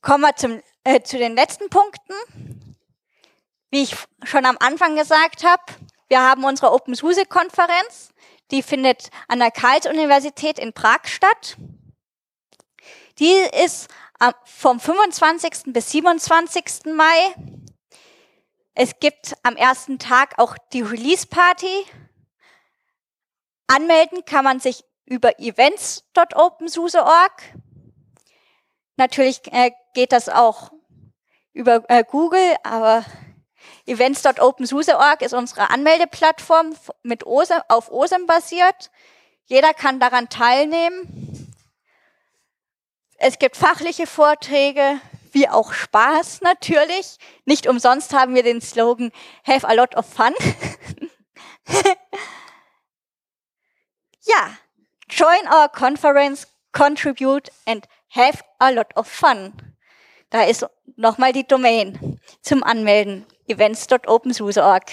Kommen 0.00 0.22
wir 0.22 0.36
zum, 0.36 0.62
äh, 0.84 1.02
zu 1.02 1.18
den 1.18 1.34
letzten 1.34 1.68
Punkten. 1.68 2.14
Wie 3.70 3.82
ich 3.82 3.96
schon 4.22 4.46
am 4.46 4.56
Anfang 4.60 4.94
gesagt 4.94 5.42
habe, 5.42 5.64
wir 6.06 6.20
haben 6.22 6.44
unsere 6.44 6.70
OpenSUSE-Konferenz. 6.72 8.10
Die 8.52 8.62
findet 8.62 9.10
an 9.26 9.40
der 9.40 9.50
Karls-Universität 9.50 10.60
in 10.60 10.72
Prag 10.72 11.06
statt. 11.06 11.56
Die 13.18 13.34
ist 13.64 13.88
vom 14.44 14.80
25. 14.80 15.72
bis 15.72 15.90
27. 15.90 16.94
Mai. 16.94 17.34
Es 18.74 18.98
gibt 19.00 19.34
am 19.42 19.56
ersten 19.56 19.98
Tag 19.98 20.38
auch 20.38 20.56
die 20.72 20.82
Release 20.82 21.26
Party. 21.26 21.84
Anmelden 23.66 24.24
kann 24.24 24.44
man 24.44 24.60
sich 24.60 24.84
über 25.06 25.38
events.opensuse.org. 25.38 27.32
Natürlich 28.96 29.40
äh, 29.52 29.72
geht 29.94 30.12
das 30.12 30.28
auch 30.28 30.70
über 31.52 31.84
äh, 31.88 32.04
Google, 32.04 32.56
aber 32.62 33.04
events.opensuse.org 33.86 35.22
ist 35.22 35.32
unsere 35.32 35.70
Anmeldeplattform 35.70 36.74
mit 37.02 37.26
OSM, 37.26 37.62
auf 37.68 37.90
OSM 37.90 38.26
basiert. 38.26 38.90
Jeder 39.46 39.74
kann 39.74 39.98
daran 40.00 40.28
teilnehmen. 40.28 41.25
Es 43.18 43.38
gibt 43.38 43.56
fachliche 43.56 44.06
Vorträge, 44.06 45.00
wie 45.32 45.48
auch 45.48 45.72
Spaß 45.72 46.42
natürlich. 46.42 47.18
Nicht 47.44 47.66
umsonst 47.66 48.12
haben 48.12 48.34
wir 48.34 48.42
den 48.42 48.60
Slogan 48.60 49.10
Have 49.46 49.66
a 49.66 49.72
lot 49.72 49.96
of 49.96 50.06
fun. 50.06 50.34
ja, 54.22 54.58
join 55.08 55.48
our 55.50 55.68
conference, 55.68 56.46
contribute 56.72 57.50
and 57.66 57.86
have 58.10 58.42
a 58.58 58.70
lot 58.70 58.94
of 58.96 59.06
fun. 59.06 59.54
Da 60.30 60.42
ist 60.44 60.66
nochmal 60.96 61.32
die 61.32 61.46
Domain 61.46 62.20
zum 62.42 62.62
Anmelden. 62.62 63.26
events.opensuse.org. 63.46 64.90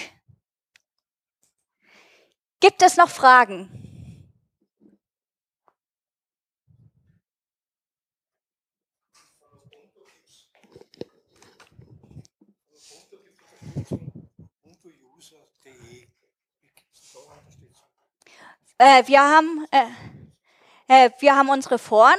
Gibt 2.60 2.82
es 2.82 2.96
noch 2.96 3.10
Fragen? 3.10 3.93
Äh, 18.78 19.06
wir 19.06 19.20
haben, 19.20 19.66
äh, 19.70 21.06
äh, 21.06 21.10
wir 21.20 21.36
haben 21.36 21.48
unsere 21.48 21.78
Foren, 21.78 22.18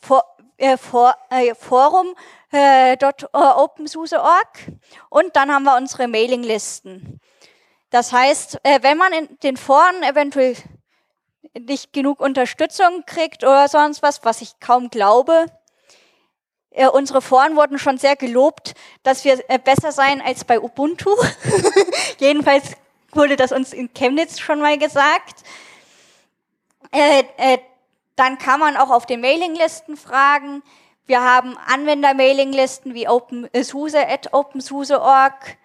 for, 0.00 0.24
for, 0.78 1.14
äh, 1.30 1.54
Forum 1.54 2.14
äh, 2.50 2.96
dort, 2.96 3.22
äh, 3.22 3.26
OpenSUSE.org 3.36 4.48
und 5.10 5.36
dann 5.36 5.52
haben 5.52 5.62
wir 5.62 5.76
unsere 5.76 6.08
Mailinglisten. 6.08 7.20
Das 7.90 8.12
heißt, 8.12 8.60
wenn 8.80 8.98
man 8.98 9.12
in 9.12 9.38
den 9.44 9.56
Foren 9.56 10.02
eventuell 10.02 10.56
nicht 11.58 11.92
genug 11.92 12.20
Unterstützung 12.20 13.04
kriegt 13.06 13.44
oder 13.44 13.68
sonst 13.68 14.02
was, 14.02 14.24
was 14.24 14.42
ich 14.42 14.58
kaum 14.58 14.90
glaube, 14.90 15.46
äh, 16.70 16.88
unsere 16.88 17.22
Foren 17.22 17.56
wurden 17.56 17.78
schon 17.78 17.96
sehr 17.96 18.16
gelobt, 18.16 18.74
dass 19.04 19.24
wir 19.24 19.42
äh, 19.48 19.58
besser 19.58 19.92
seien 19.92 20.20
als 20.20 20.44
bei 20.44 20.60
Ubuntu. 20.60 21.10
Jedenfalls 22.18 22.72
wurde 23.12 23.36
das 23.36 23.52
uns 23.52 23.72
in 23.72 23.94
Chemnitz 23.94 24.40
schon 24.40 24.60
mal 24.60 24.76
gesagt. 24.76 25.42
Äh, 26.96 27.24
äh, 27.36 27.58
dann 28.16 28.38
kann 28.38 28.58
man 28.58 28.76
auch 28.78 28.88
auf 28.88 29.04
den 29.04 29.20
Mailinglisten 29.20 29.98
fragen. 29.98 30.62
Wir 31.04 31.22
haben 31.22 31.58
Anwender-Mailinglisten 31.66 32.94
wie 32.94 33.06
OpenSUSE 33.06 34.08
at 34.08 34.32
OpenSUSE.org 34.32 35.58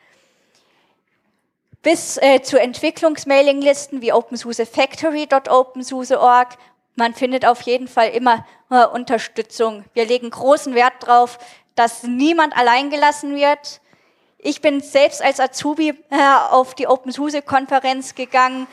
bis 1.82 2.18
äh, 2.18 2.42
zu 2.42 2.60
Entwicklungsmailinglisten 2.60 4.02
wie 4.02 4.12
OpenSUSEFactory.OpenSUSE.org. 4.12 6.50
Man 6.96 7.14
findet 7.14 7.46
auf 7.46 7.62
jeden 7.62 7.88
Fall 7.88 8.10
immer 8.10 8.46
äh, 8.70 8.86
Unterstützung. 8.86 9.86
Wir 9.94 10.06
legen 10.06 10.32
großen 10.32 10.76
Wert 10.76 10.96
darauf, 11.00 11.40
dass 11.76 12.04
niemand 12.04 12.58
allein 12.58 12.90
gelassen 12.90 13.38
wird. 13.38 13.80
Ich 14.38 14.60
bin 14.60 14.82
selbst 14.82 15.22
als 15.22 15.40
Azubi 15.40 15.98
äh, 16.10 16.18
auf 16.50 16.76
die 16.76 16.88
OpenSUSE-Konferenz 16.88 18.16
gegangen 18.16 18.68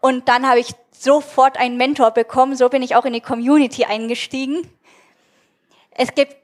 und 0.00 0.28
dann 0.28 0.48
habe 0.48 0.60
ich 0.60 0.74
sofort 0.92 1.56
einen 1.58 1.76
Mentor 1.76 2.10
bekommen. 2.10 2.56
So 2.56 2.68
bin 2.68 2.82
ich 2.82 2.96
auch 2.96 3.04
in 3.04 3.12
die 3.12 3.20
Community 3.20 3.84
eingestiegen. 3.84 4.68
Es 5.90 6.14
gibt 6.14 6.36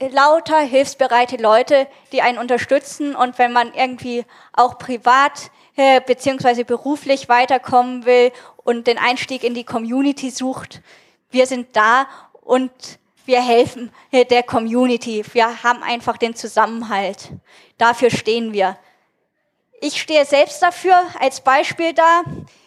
lauter 0.00 0.60
hilfsbereite 0.60 1.36
Leute, 1.36 1.86
die 2.12 2.22
einen 2.22 2.38
unterstützen 2.38 3.16
und 3.16 3.38
wenn 3.38 3.52
man 3.52 3.74
irgendwie 3.74 4.24
auch 4.52 4.78
privat 4.78 5.50
äh, 5.76 6.00
beziehungsweise 6.00 6.64
beruflich 6.64 7.28
weiterkommen 7.28 8.06
will 8.06 8.32
und 8.56 8.86
den 8.86 8.98
Einstieg 8.98 9.42
in 9.42 9.54
die 9.54 9.64
Community 9.64 10.30
sucht, 10.30 10.80
wir 11.30 11.46
sind 11.46 11.76
da 11.76 12.06
und 12.40 12.70
wir 13.24 13.42
helfen 13.42 13.90
äh, 14.10 14.24
der 14.24 14.42
Community. 14.42 15.24
Wir 15.32 15.62
haben 15.64 15.82
einfach 15.82 16.16
den 16.16 16.36
Zusammenhalt. 16.36 17.30
Dafür 17.78 18.10
stehen 18.10 18.52
wir. 18.52 18.78
Ich 19.80 20.00
stehe 20.00 20.24
selbst 20.24 20.62
dafür 20.62 20.96
als 21.18 21.40
Beispiel 21.40 21.92
da. 21.92 22.22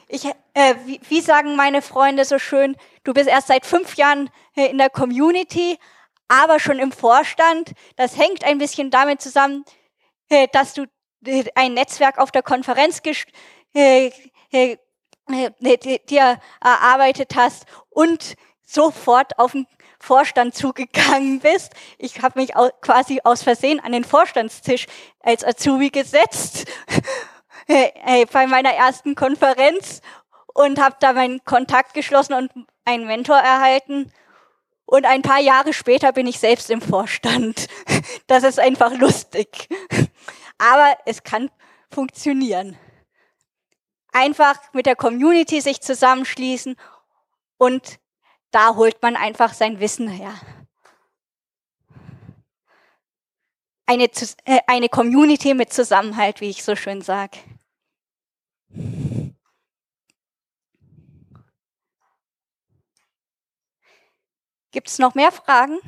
Ich, 0.10 0.26
äh, 0.26 0.76
wie, 0.86 1.02
wie 1.10 1.22
sagen 1.22 1.58
meine 1.58 1.82
Freunde 1.82 2.24
so 2.24 2.39
schön, 2.39 2.78
du 3.04 3.13
bist 3.13 3.28
erst 3.28 3.48
seit 3.48 3.65
fünf 3.65 3.96
Jahren 3.96 4.30
äh, 4.56 4.67
in 4.67 4.78
der 4.78 4.89
Community, 4.89 5.78
aber 6.30 6.60
schon 6.60 6.80
im 6.80 6.93
Vorstand. 6.93 7.74
Das 7.98 8.17
hängt 8.17 8.46
ein 8.46 8.58
bisschen 8.58 8.89
damit 8.89 9.22
zusammen, 9.22 9.65
äh, 10.30 10.48
dass 10.54 10.74
du 10.74 10.86
äh, 11.26 11.43
ein 11.56 11.74
Netzwerk 11.74 12.20
auf 12.20 12.32
der 12.32 12.41
Konferenz 12.41 13.02
äh, 13.74 14.12
dir 15.30 16.39
erarbeitet 16.62 17.36
hast 17.36 17.65
und 17.89 18.36
sofort 18.63 19.38
auf 19.38 19.52
den 19.52 19.67
Vorstand 20.00 20.56
zugegangen 20.56 21.39
bist. 21.41 21.74
Ich 21.98 22.22
habe 22.22 22.39
mich 22.39 22.54
quasi 22.82 23.20
aus 23.26 23.43
Versehen 23.43 23.82
an 23.82 23.91
den 23.91 24.06
Vorstandstisch 24.06 24.86
als 25.20 25.43
Azubi 25.43 25.89
gesetzt 25.89 26.65
bei 27.67 28.47
meiner 28.47 28.73
ersten 28.73 29.15
Konferenz 29.15 30.01
und 30.53 30.80
habe 30.80 30.95
da 30.99 31.13
meinen 31.13 31.43
Kontakt 31.45 31.93
geschlossen 31.93 32.34
und 32.34 32.51
einen 32.86 33.06
Mentor 33.06 33.38
erhalten. 33.38 34.12
Und 34.86 35.06
ein 35.06 35.21
paar 35.21 35.39
Jahre 35.39 35.73
später 35.73 36.13
bin 36.13 36.27
ich 36.27 36.39
selbst 36.39 36.69
im 36.69 36.82
Vorstand. 36.82 37.67
Das 38.27 38.43
ist 38.43 38.60
einfach 38.60 38.93
lustig. 38.97 39.69
Aber 40.58 40.97
es 41.06 41.23
kann 41.23 41.49
funktionieren. 41.89 42.77
Einfach 44.12 44.56
mit 44.73 44.86
der 44.86 44.95
Community 44.95 45.62
sich 45.62 45.82
zusammenschließen 45.82 46.75
und 47.58 47.99
da 48.51 48.75
holt 48.75 49.01
man 49.01 49.15
einfach 49.15 49.53
sein 49.53 49.80
Wissen 49.80 50.08
her. 50.08 50.34
Eine, 53.86 54.10
äh, 54.45 54.60
eine 54.67 54.89
Community 54.89 55.53
mit 55.53 55.71
Zusammenhalt, 55.71 56.41
wie 56.41 56.49
ich 56.49 56.63
so 56.63 56.75
schön 56.75 57.01
sage. 57.01 57.38
Gibt 64.71 64.89
es 64.89 64.99
noch 64.99 65.15
mehr 65.15 65.32
Fragen? 65.32 65.80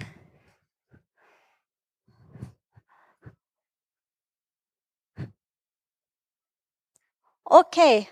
Okay. 7.44 8.08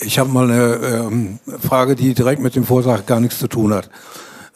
Ich 0.00 0.18
habe 0.18 0.30
mal 0.30 0.50
eine 0.50 1.38
äh, 1.48 1.58
Frage, 1.58 1.94
die 1.94 2.14
direkt 2.14 2.42
mit 2.42 2.56
dem 2.56 2.64
Vortrag 2.64 3.06
gar 3.06 3.20
nichts 3.20 3.38
zu 3.38 3.48
tun 3.48 3.72
hat. 3.72 3.88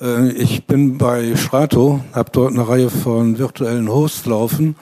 Äh, 0.01 0.31
ich 0.33 0.67
bin 0.67 0.99
bei 0.99 1.37
Strato, 1.37 2.01
habe 2.13 2.31
dort 2.33 2.53
eine 2.53 2.67
Reihe 2.67 2.91
von 2.91 3.39
virtuellen 3.39 3.89
Hosts 3.89 4.27
laufen 4.27 4.77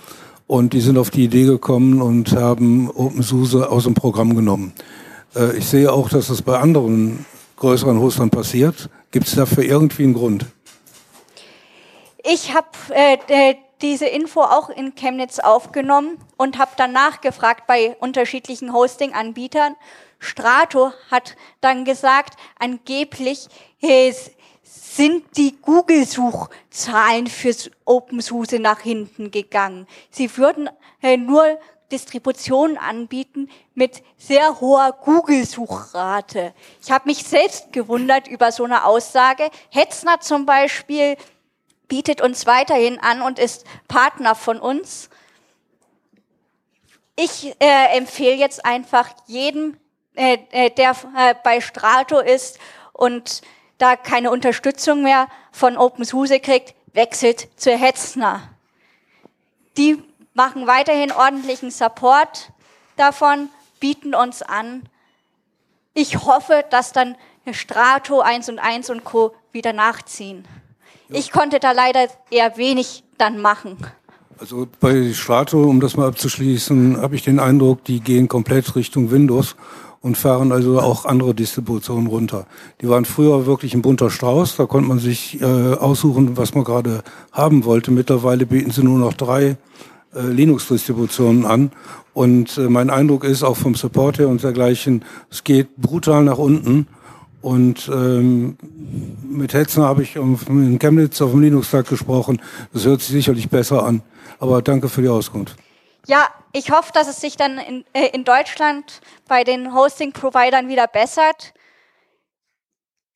und 0.46 0.72
die 0.72 0.80
sind 0.80 0.98
auf 0.98 1.10
die 1.10 1.24
Idee 1.24 1.44
gekommen 1.44 2.02
und 2.02 2.32
haben 2.32 2.90
OpenSUSE 2.90 3.70
aus 3.70 3.84
dem 3.84 3.94
Programm 3.94 4.34
genommen. 4.34 4.72
Äh, 5.34 5.56
ich 5.56 5.66
sehe 5.66 5.92
auch, 5.92 6.08
dass 6.08 6.28
es 6.30 6.42
bei 6.42 6.58
anderen 6.58 7.24
größeren 7.56 7.98
Hostern 7.98 8.30
passiert. 8.30 8.88
Gibt 9.10 9.26
es 9.26 9.34
dafür 9.34 9.64
irgendwie 9.64 10.04
einen 10.04 10.14
Grund? 10.14 10.46
Ich 12.24 12.54
habe 12.54 12.68
äh, 12.90 13.54
diese 13.82 14.06
Info 14.06 14.40
auch 14.40 14.70
in 14.70 14.94
Chemnitz 14.94 15.38
aufgenommen 15.38 16.18
und 16.36 16.58
habe 16.58 16.72
dann 16.76 16.92
nachgefragt 16.92 17.66
bei 17.66 17.96
unterschiedlichen 18.00 18.72
Hosting-Anbietern. 18.72 19.76
Strato 20.18 20.92
hat 21.10 21.36
dann 21.60 21.84
gesagt, 21.84 22.38
angeblich 22.58 23.48
äh, 23.82 24.12
sind 24.74 25.36
die 25.36 25.56
Google-Suchzahlen 25.60 27.28
fürs 27.28 27.70
OpenSUSE 27.84 28.58
nach 28.58 28.80
hinten 28.80 29.30
gegangen. 29.30 29.86
Sie 30.10 30.36
würden 30.36 30.68
äh, 31.00 31.16
nur 31.16 31.58
Distributionen 31.92 32.76
anbieten 32.76 33.48
mit 33.74 34.02
sehr 34.18 34.60
hoher 34.60 34.92
Google-Suchrate. 34.92 36.54
Ich 36.82 36.90
habe 36.90 37.08
mich 37.08 37.22
selbst 37.24 37.72
gewundert 37.72 38.26
über 38.26 38.50
so 38.50 38.64
eine 38.64 38.84
Aussage. 38.84 39.48
Hetzner 39.70 40.18
zum 40.20 40.44
Beispiel 40.44 41.16
bietet 41.86 42.20
uns 42.20 42.46
weiterhin 42.46 42.98
an 42.98 43.22
und 43.22 43.38
ist 43.38 43.64
Partner 43.86 44.34
von 44.34 44.58
uns. 44.58 45.08
Ich 47.14 47.54
äh, 47.60 47.96
empfehle 47.96 48.34
jetzt 48.34 48.64
einfach 48.64 49.10
jedem, 49.26 49.76
äh, 50.16 50.38
äh 50.50 50.70
der 50.70 50.96
äh, 51.16 51.34
bei 51.44 51.60
Strato 51.60 52.18
ist 52.18 52.58
und 52.92 53.42
da 53.78 53.96
keine 53.96 54.30
Unterstützung 54.30 55.02
mehr 55.02 55.28
von 55.52 55.76
OpenSUSE 55.76 56.40
kriegt, 56.40 56.74
wechselt 56.92 57.48
zu 57.56 57.70
Hetzner. 57.70 58.42
Die 59.76 60.02
machen 60.34 60.66
weiterhin 60.66 61.12
ordentlichen 61.12 61.70
Support 61.70 62.52
davon, 62.96 63.48
bieten 63.80 64.14
uns 64.14 64.42
an. 64.42 64.84
Ich 65.94 66.24
hoffe, 66.24 66.64
dass 66.70 66.92
dann 66.92 67.16
Strato 67.52 68.20
1 68.20 68.48
und 68.48 68.58
1 68.58 68.90
und 68.90 69.04
Co. 69.04 69.34
wieder 69.52 69.72
nachziehen. 69.72 70.44
Ja. 71.08 71.18
Ich 71.18 71.30
konnte 71.30 71.60
da 71.60 71.72
leider 71.72 72.08
eher 72.30 72.56
wenig 72.56 73.04
dann 73.18 73.40
machen. 73.40 73.76
Also 74.38 74.66
bei 74.80 75.12
Strato, 75.12 75.62
um 75.62 75.80
das 75.80 75.96
mal 75.96 76.08
abzuschließen, 76.08 77.00
habe 77.00 77.14
ich 77.14 77.22
den 77.22 77.38
Eindruck, 77.38 77.84
die 77.84 78.00
gehen 78.00 78.26
komplett 78.26 78.74
Richtung 78.74 79.10
Windows 79.10 79.54
und 80.04 80.18
fahren 80.18 80.52
also 80.52 80.80
auch 80.80 81.06
andere 81.06 81.34
Distributionen 81.34 82.08
runter. 82.08 82.46
Die 82.82 82.88
waren 82.90 83.06
früher 83.06 83.46
wirklich 83.46 83.72
ein 83.72 83.80
bunter 83.80 84.10
Strauß, 84.10 84.56
da 84.56 84.66
konnte 84.66 84.86
man 84.86 84.98
sich 84.98 85.40
äh, 85.40 85.44
aussuchen, 85.46 86.36
was 86.36 86.54
man 86.54 86.62
gerade 86.62 87.02
haben 87.32 87.64
wollte. 87.64 87.90
Mittlerweile 87.90 88.44
bieten 88.44 88.70
sie 88.70 88.84
nur 88.84 88.98
noch 88.98 89.14
drei 89.14 89.56
äh, 90.14 90.20
Linux-Distributionen 90.20 91.46
an. 91.46 91.72
Und 92.12 92.58
äh, 92.58 92.68
mein 92.68 92.90
Eindruck 92.90 93.24
ist 93.24 93.42
auch 93.42 93.56
vom 93.56 93.74
Support 93.76 94.18
her 94.18 94.28
und 94.28 94.42
dergleichen, 94.42 95.06
es 95.30 95.42
geht 95.42 95.74
brutal 95.78 96.22
nach 96.22 96.38
unten. 96.38 96.86
Und 97.40 97.90
ähm, 97.90 98.58
mit 99.26 99.54
Hetzner 99.54 99.84
habe 99.84 100.02
ich 100.02 100.16
in 100.16 100.78
Chemnitz 100.78 101.22
auf 101.22 101.30
dem 101.30 101.40
Linux-Tag 101.40 101.88
gesprochen. 101.88 102.42
Das 102.74 102.84
hört 102.84 103.00
sich 103.00 103.12
sicherlich 103.12 103.48
besser 103.48 103.86
an. 103.86 104.02
Aber 104.38 104.60
danke 104.60 104.90
für 104.90 105.00
die 105.00 105.08
Auskunft. 105.08 105.56
Ja, 106.06 106.28
ich 106.52 106.70
hoffe, 106.70 106.92
dass 106.92 107.08
es 107.08 107.20
sich 107.20 107.36
dann 107.36 107.58
in, 107.58 107.84
äh, 107.94 108.08
in 108.08 108.24
Deutschland 108.24 109.00
bei 109.26 109.42
den 109.42 109.74
Hosting-Providern 109.74 110.68
wieder 110.68 110.86
bessert. 110.86 111.54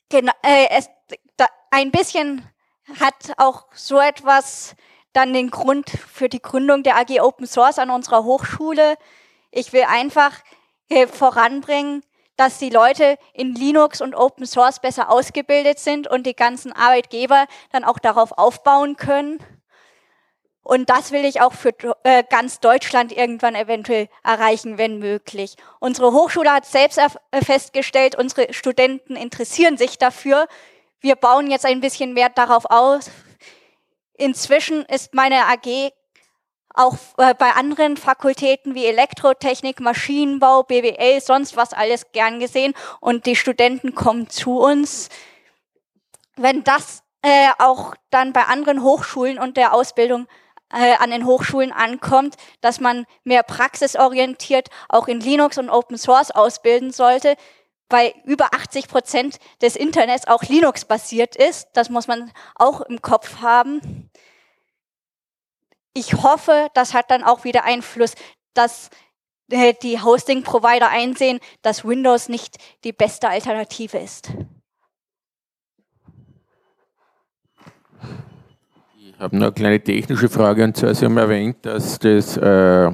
Gena 0.09 0.33
äh, 0.43 0.69
es, 0.71 0.89
da, 1.37 1.47
ein 1.71 1.91
bisschen 1.91 2.49
hat 2.99 3.35
auch 3.37 3.67
so 3.75 4.01
etwas 4.01 4.75
dann 5.13 5.35
den 5.35 5.51
Grund 5.51 5.91
für 5.91 6.31
die 6.31 6.41
Gründung 6.41 6.83
der 6.83 6.97
AG 6.97 7.21
Open 7.21 7.47
Source 7.47 7.79
an 7.79 7.91
unserer 7.91 8.25
Hochschule. 8.25 8.97
Ich 9.51 9.75
will 9.75 9.85
einfach 9.87 10.33
äh, 10.89 11.07
voranbringen, 11.07 12.03
dass 12.37 12.59
die 12.59 12.71
Leute 12.71 13.19
in 13.35 13.55
Linux 13.55 14.01
und 14.01 14.15
Open 14.15 14.47
Source 14.47 14.81
besser 14.81 15.11
ausgebildet 15.11 15.79
sind 15.79 16.09
und 16.09 16.25
die 16.25 16.37
ganzen 16.37 16.73
Arbeitgeber 16.73 17.47
dann 17.71 17.85
auch 17.85 17.99
darauf 17.99 18.33
aufbauen 18.39 18.97
können. 18.97 19.45
Und 20.69 20.91
das 20.91 21.13
will 21.13 21.25
ich 21.25 21.41
auch 21.41 21.55
für 21.55 21.73
äh, 22.03 22.23
ganz 22.29 22.61
Deutschland 22.61 23.11
irgendwann 23.11 23.55
eventuell 23.55 24.09
erreichen, 24.23 24.77
wenn 24.77 24.99
möglich. 24.99 25.57
Unsere 25.81 26.13
Hochschule 26.13 26.53
hat 26.53 26.67
selbst 26.67 26.99
äh, 26.99 27.43
festgestellt, 27.43 28.17
unsere 28.17 28.53
Studenten 28.53 29.17
interessieren 29.17 29.79
sich 29.79 29.97
dafür. 29.97 30.47
Wir 31.01 31.17
bauen 31.17 31.51
jetzt 31.51 31.65
ein 31.65 31.81
bisschen 31.81 32.13
mehr 32.13 32.29
darauf 32.29 32.67
aus, 32.67 33.11
Inzwischen 34.19 34.85
ist 34.87 35.15
meine 35.15 35.47
AG 35.47 35.93
auch 36.75 36.97
äh, 37.17 37.35
bei 37.35 37.53
anderen 37.53 37.97
Fakultäten 37.97 38.75
wie 38.75 38.87
Elektrotechnik, 38.87 39.81
Maschinenbau, 39.81 40.65
BWL, 40.65 41.21
sonst 41.21 41.57
was 41.57 41.73
alles 41.73 42.13
gern 42.13 42.41
gesehen 42.41 42.75
und 43.01 43.27
die 43.27 43.37
Studenten 43.37 43.95
kommen 43.95 44.29
zu 44.29 44.59
uns. 44.59 45.09
Wenn 46.37 46.65
das 46.65 47.03
äh, 47.23 47.49
auch 47.59 47.95
dann 48.11 48.33
bei 48.33 48.45
anderen 48.45 48.83
Hochschulen 48.83 49.39
und 49.39 49.57
der 49.57 49.73
Ausbildung 49.73 50.27
äh, 50.73 50.95
an 50.95 51.11
den 51.11 51.27
Hochschulen 51.27 51.73
ankommt, 51.73 52.37
dass 52.61 52.81
man 52.81 53.07
mehr 53.25 53.43
praxisorientiert 53.43 54.69
auch 54.89 55.09
in 55.09 55.21
Linux 55.21 55.59
und 55.59 55.71
Open 55.71 55.99
Source 55.99 56.31
ausbilden 56.31 56.93
sollte, 56.93 57.37
weil 57.89 58.13
über 58.25 58.53
80 58.55 58.89
Prozent 58.89 59.39
des 59.63 59.77
Internets 59.77 60.27
auch 60.27 60.43
Linux 60.43 60.85
basiert 60.85 61.37
ist. 61.37 61.69
Das 61.73 61.91
muss 61.91 62.07
man 62.07 62.31
auch 62.55 62.83
im 62.83 63.01
Kopf 63.01 63.41
haben 63.41 64.11
ich 65.99 66.15
hoffe, 66.15 66.69
das 66.75 66.95
hat 66.95 67.11
dann 67.11 67.25
auch 67.25 67.45
wieder 67.45 67.65
Einfluss, 67.65 68.15
dass 68.55 68.91
äh, 69.51 69.75
die 69.83 70.01
Hosting-Provider 70.01 70.89
einsehen, 70.89 71.41
dass 71.63 71.85
Windows 71.85 72.29
nicht 72.29 72.57
die 72.85 72.93
beste 72.93 73.29
Alternative 73.29 73.99
ist. 73.99 74.31
Ich 79.19 79.25
habe 79.25 79.37
noch 79.37 79.47
eine 79.47 79.53
kleine 79.53 79.81
technische 79.81 80.29
Frage 80.29 80.63
und 80.63 80.77
zwar, 80.77 80.95
Sie 80.95 81.05
haben 81.05 81.17
erwähnt, 81.17 81.57
dass 81.63 81.99
das 81.99 82.37
äh, 82.37 82.89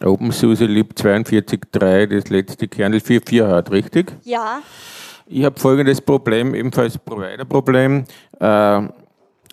OpenSUSE 0.00 0.66
Lib 0.66 0.92
42.3 0.94 2.06
das 2.06 2.30
letzte 2.30 2.68
Kernel 2.68 3.00
4.4 3.00 3.48
hat, 3.48 3.72
richtig? 3.72 4.12
Ja. 4.22 4.60
Ich 5.26 5.44
habe 5.44 5.58
folgendes 5.58 6.00
Problem, 6.00 6.54
ebenfalls 6.54 6.96
Provider-Problem. 6.96 8.04
Äh, 8.38 8.82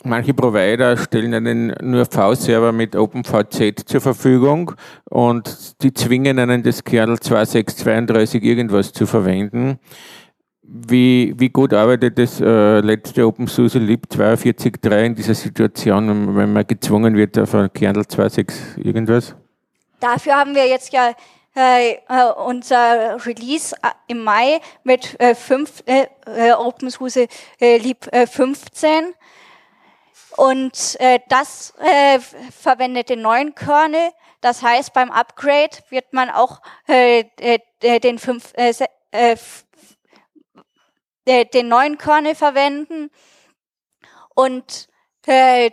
Manche 0.06 0.34
Provider 0.34 0.96
stellen 0.96 1.34
einen 1.34 1.76
nur 1.82 2.06
V-Server 2.06 2.72
mit 2.72 2.96
OpenVZ 2.96 3.84
zur 3.86 4.00
Verfügung 4.00 4.72
und 5.10 5.84
die 5.84 5.94
zwingen 5.94 6.40
einen 6.40 6.64
das 6.64 6.86
Kernel 6.86 7.20
2632 7.20 8.42
irgendwas 8.42 8.94
zu 8.94 9.06
verwenden. 9.06 9.78
Wie, 10.72 11.34
wie 11.36 11.50
gut 11.50 11.74
arbeitet 11.74 12.20
das 12.20 12.40
äh, 12.40 12.80
letzte 12.82 13.26
OpenSUSE 13.26 13.80
Lib 13.80 14.06
42.3 14.12 15.06
in 15.06 15.16
dieser 15.16 15.34
Situation, 15.34 16.36
wenn 16.36 16.54
man 16.54 16.68
gezwungen 16.68 17.16
wird 17.16 17.40
auf 17.40 17.56
ein 17.56 17.74
Kernel 17.74 18.04
2.6 18.04 18.78
irgendwas? 18.78 19.36
Dafür 20.00 20.36
haben 20.36 20.54
wir 20.54 20.68
jetzt 20.68 20.94
ja 20.94 21.14
äh, 21.56 21.94
äh 21.94 21.98
unser 22.46 23.18
Release 23.26 23.76
äh, 23.82 23.88
im 24.10 24.24
Mai 24.24 24.62
mit 24.84 25.20
äh, 25.20 25.34
fünf, 25.34 25.84
äh, 25.88 26.06
OpenSUSE 26.54 27.26
Lib 27.60 28.08
15 28.14 29.14
und 30.38 30.98
das 31.30 31.74
verwendet 32.56 33.10
den 33.10 33.22
neuen 33.24 33.56
Kernel. 33.56 34.12
Das 34.42 34.62
heißt, 34.62 34.94
beim 34.94 35.10
Upgrade 35.12 35.78
wird 35.90 36.14
man 36.14 36.30
auch 36.30 36.62
den, 36.88 38.20
fünf, 38.20 38.54
äh, 38.56 38.72
äh, 39.12 39.36
den 41.54 41.68
neuen 41.68 41.98
Kernel 41.98 42.36
verwenden. 42.36 43.10
Und 44.36 44.90
äh, 45.26 45.70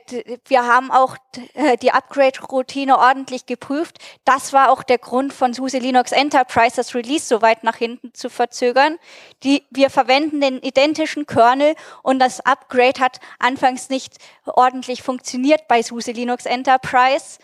wir 0.49 0.67
haben 0.67 0.91
auch 0.91 1.17
äh, 1.55 1.77
die 1.77 1.93
Upgrade-Routine 1.93 2.99
ordentlich 2.99 3.47
geprüft. 3.47 3.99
Das 4.25 4.53
war 4.53 4.71
auch 4.71 4.83
der 4.83 4.99
Grund 4.99 5.33
von 5.33 5.55
SUSE 5.55 5.79
Linux 5.79 6.13
Enterprise, 6.13 6.77
das 6.77 6.95
Release 6.95 7.27
so 7.27 7.43
weit 7.43 7.65
nach 7.65 7.77
hinten 7.77 8.13
zu 8.13 8.29
verzögern. 8.29 8.99
Die, 9.45 9.65
wir 9.71 9.89
verwenden 9.89 10.41
den 10.41 10.61
identischen 10.61 11.27
Kernel 11.27 11.75
und 12.03 12.19
das 12.19 12.41
Upgrade 12.41 13.01
hat 13.01 13.21
anfangs 13.39 13.89
nicht 13.89 14.17
ordentlich 14.45 15.03
funktioniert 15.03 15.69
bei 15.69 15.81
SUSE 15.83 16.13
Linux 16.13 16.45
Enterprise. 16.45 17.39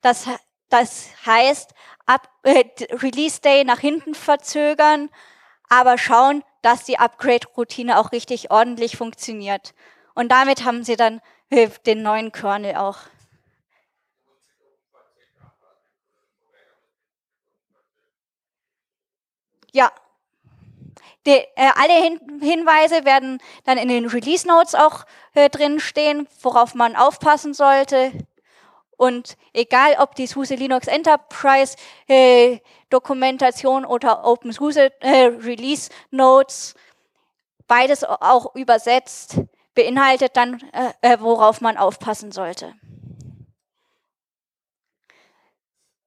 Das, 0.00 0.26
das 0.70 1.08
heißt, 1.26 1.74
äh, 2.44 2.64
Release 2.92 3.40
Day 3.40 3.64
nach 3.64 3.80
hinten 3.80 4.14
verzögern, 4.14 5.10
aber 5.68 5.98
schauen, 5.98 6.42
dass 6.68 6.84
die 6.84 6.98
Upgrade-Routine 6.98 7.98
auch 7.98 8.12
richtig 8.12 8.50
ordentlich 8.50 8.98
funktioniert. 8.98 9.72
Und 10.14 10.30
damit 10.30 10.66
haben 10.66 10.84
sie 10.84 10.96
dann 10.96 11.22
den 11.86 12.02
neuen 12.02 12.30
Kernel 12.30 12.76
auch. 12.76 12.98
Ja. 19.72 19.90
Die, 21.24 21.30
äh, 21.30 21.46
alle 21.74 21.94
Hin 21.94 22.20
Hinweise 22.42 23.06
werden 23.06 23.40
dann 23.64 23.78
in 23.78 23.88
den 23.88 24.04
Release 24.04 24.46
Notes 24.46 24.74
auch 24.74 25.06
äh, 25.32 25.48
drin 25.48 25.80
stehen, 25.80 26.28
worauf 26.42 26.74
man 26.74 26.96
aufpassen 26.96 27.54
sollte. 27.54 28.12
Und 28.98 29.38
egal, 29.54 29.96
ob 30.00 30.16
die 30.16 30.26
SUSE 30.26 30.56
Linux 30.56 30.86
Enterprise 30.86 31.76
äh, 32.08 32.58
Dokumentation 32.90 33.84
oder 33.84 34.24
OpenSUSE 34.24 34.90
äh, 35.00 35.26
Release 35.26 35.90
Notes, 36.10 36.74
beides 37.66 38.04
auch 38.04 38.54
übersetzt, 38.54 39.40
beinhaltet 39.74 40.36
dann, 40.36 40.60
äh, 40.72 41.14
äh, 41.14 41.20
worauf 41.20 41.60
man 41.60 41.76
aufpassen 41.76 42.32
sollte. 42.32 42.74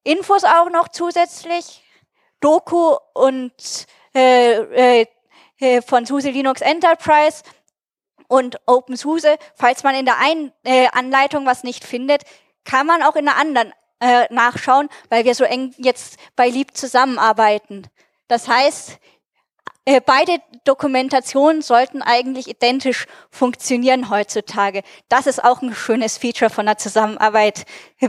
Infos 0.04 0.44
auch 0.44 0.68
noch 0.70 0.88
zusätzlich, 0.88 1.84
Doku 2.40 2.96
und 3.14 3.86
äh, 4.14 5.00
äh, 5.00 5.06
äh 5.58 5.80
von 5.80 6.04
SUSE 6.04 6.30
Linux 6.30 6.60
Enterprise 6.60 7.44
und 8.26 8.60
OpenSUSE. 8.66 9.36
Falls 9.54 9.84
man 9.84 9.94
in 9.94 10.04
der 10.04 10.18
einen 10.18 10.52
äh, 10.64 10.88
Anleitung 10.92 11.46
was 11.46 11.62
nicht 11.62 11.84
findet, 11.84 12.22
kann 12.64 12.86
man 12.86 13.02
auch 13.02 13.14
in 13.14 13.26
der 13.26 13.36
anderen 13.36 13.72
äh, 14.02 14.26
nachschauen, 14.30 14.88
weil 15.10 15.24
wir 15.24 15.34
so 15.34 15.44
eng 15.44 15.72
jetzt 15.78 16.18
bei 16.34 16.48
Lieb 16.48 16.76
zusammenarbeiten. 16.76 17.86
Das 18.26 18.48
heißt, 18.48 18.98
äh, 19.84 20.00
beide 20.00 20.38
Dokumentationen 20.64 21.62
sollten 21.62 22.02
eigentlich 22.02 22.48
identisch 22.48 23.06
funktionieren 23.30 24.10
heutzutage. 24.10 24.82
Das 25.08 25.26
ist 25.26 25.42
auch 25.42 25.62
ein 25.62 25.74
schönes 25.74 26.18
Feature 26.18 26.50
von 26.50 26.66
der 26.66 26.78
Zusammenarbeit 26.78 27.64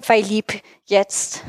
bei 0.07 0.19
Lieb 0.19 0.61
jetzt. 0.85 1.43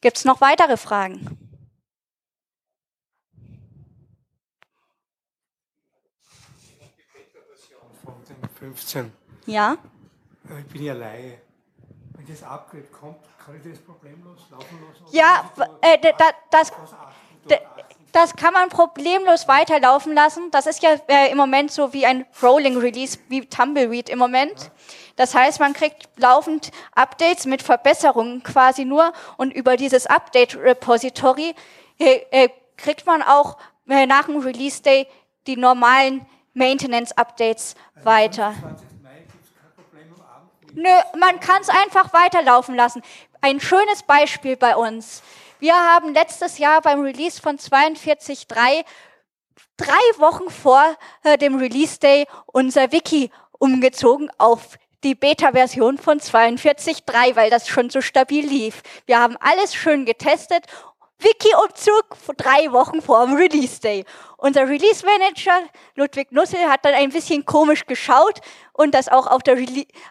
Gibt 0.00 0.16
es 0.16 0.24
noch 0.24 0.40
weitere 0.40 0.76
Fragen? 0.76 1.49
Ja. 9.46 9.76
Ich 10.58 10.72
bin 10.72 10.82
ja 10.82 10.94
Laie. 10.94 11.40
Wenn 12.14 12.26
das 12.26 12.42
Upgrade 12.42 12.84
kommt, 12.84 13.18
kann 13.44 13.56
ich 13.56 13.70
das 13.70 13.80
problemlos 13.80 14.40
laufen 14.50 14.78
lassen? 14.86 15.04
Ja, 15.10 15.50
äh, 15.80 15.98
das, 16.50 16.72
das 18.12 18.34
kann 18.36 18.52
man 18.52 18.68
problemlos 18.68 19.48
weiterlaufen 19.48 20.14
lassen. 20.14 20.50
Das 20.50 20.66
ist 20.66 20.82
ja 20.82 20.90
äh, 21.08 21.30
im 21.30 21.36
Moment 21.36 21.70
so 21.70 21.92
wie 21.92 22.06
ein 22.06 22.26
Rolling 22.42 22.76
Release, 22.76 23.18
wie 23.28 23.46
Tumbleweed 23.46 24.08
im 24.08 24.18
Moment. 24.18 24.70
Das 25.16 25.34
heißt, 25.34 25.60
man 25.60 25.72
kriegt 25.72 26.08
laufend 26.16 26.70
Updates 26.92 27.46
mit 27.46 27.62
Verbesserungen 27.62 28.42
quasi 28.42 28.84
nur 28.84 29.12
und 29.36 29.52
über 29.52 29.76
dieses 29.76 30.06
Update 30.06 30.56
Repository 30.56 31.54
äh, 31.98 32.20
äh, 32.30 32.48
kriegt 32.76 33.06
man 33.06 33.22
auch 33.22 33.58
äh, 33.88 34.06
nach 34.06 34.26
dem 34.26 34.38
Release 34.38 34.82
Day 34.82 35.06
die 35.46 35.56
normalen 35.56 36.26
Maintenance 36.54 37.12
Updates 37.16 37.74
also 37.94 38.06
weiter. 38.06 38.54
20 38.60 38.90
Nö, 40.74 40.88
man 41.18 41.40
kann 41.40 41.62
es 41.62 41.68
einfach 41.68 42.12
weiterlaufen 42.12 42.74
lassen. 42.76 43.02
Ein 43.40 43.60
schönes 43.60 44.02
Beispiel 44.04 44.56
bei 44.56 44.76
uns. 44.76 45.22
Wir 45.58 45.74
haben 45.74 46.14
letztes 46.14 46.58
Jahr 46.58 46.80
beim 46.80 47.00
Release 47.00 47.40
von 47.40 47.58
42.3 47.58 48.84
drei 49.80 50.18
Wochen 50.18 50.50
vor 50.50 50.96
äh, 51.22 51.38
dem 51.38 51.56
Release 51.56 51.98
Day 51.98 52.26
unser 52.46 52.92
Wiki 52.92 53.30
umgezogen 53.58 54.30
auf 54.38 54.78
die 55.02 55.14
Beta-Version 55.14 55.96
von 55.96 56.20
42.3, 56.20 57.34
weil 57.34 57.48
das 57.48 57.66
schon 57.66 57.88
so 57.88 58.02
stabil 58.02 58.46
lief. 58.46 58.82
Wir 59.06 59.18
haben 59.18 59.36
alles 59.40 59.74
schön 59.74 60.04
getestet 60.04 60.66
Wiki-Umzug 61.22 62.16
drei 62.36 62.72
Wochen 62.72 63.02
vor 63.02 63.26
dem 63.26 63.34
Release 63.36 63.80
Day. 63.80 64.04
Unser 64.36 64.68
Release 64.68 65.04
Manager 65.04 65.60
Ludwig 65.94 66.32
Nussel 66.32 66.60
hat 66.68 66.84
dann 66.84 66.94
ein 66.94 67.10
bisschen 67.10 67.44
komisch 67.44 67.84
geschaut 67.86 68.40
und 68.72 68.94
das 68.94 69.08
auch 69.08 69.26
auf 69.26 69.42
der, 69.42 69.58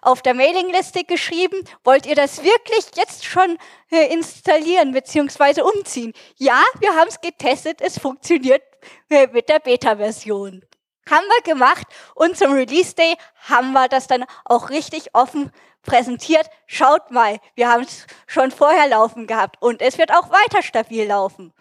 auf 0.02 0.22
der 0.22 0.36
Mailingliste 0.36 1.04
geschrieben. 1.04 1.64
Wollt 1.84 2.06
ihr 2.06 2.16
das 2.16 2.44
wirklich 2.44 2.86
jetzt 2.96 3.26
schon 3.26 3.58
äh, 3.92 4.14
installieren 4.14 4.92
bzw. 4.92 5.62
umziehen? 5.62 6.14
Ja, 6.38 6.62
wir 6.80 6.96
haben 6.96 7.08
es 7.08 7.20
getestet, 7.20 7.82
es 7.82 7.98
funktioniert 7.98 8.62
äh, 9.10 9.28
mit 9.28 9.50
der 9.50 9.60
Beta-Version. 9.60 10.64
Haben 11.10 11.26
wir 11.28 11.54
gemacht 11.54 11.88
und 12.16 12.38
zum 12.38 12.54
Release 12.54 12.94
Day 12.94 13.16
haben 13.48 13.74
wir 13.74 13.88
das 13.88 14.08
dann 14.08 14.26
auch 14.46 14.70
richtig 14.70 15.14
offen 15.14 15.52
präsentiert, 15.84 16.50
schaut 16.68 17.10
mal, 17.12 17.40
wir 17.56 17.70
haben 17.70 17.84
es 17.84 18.06
schon 18.28 18.52
vorher 18.52 18.88
laufen 18.88 19.28
gehabt 19.28 19.58
und 19.62 19.82
es 19.82 19.98
wird 19.98 20.12
auch 20.12 20.30
weiter 20.30 20.62
stabil 20.62 21.08
laufen. 21.08 21.54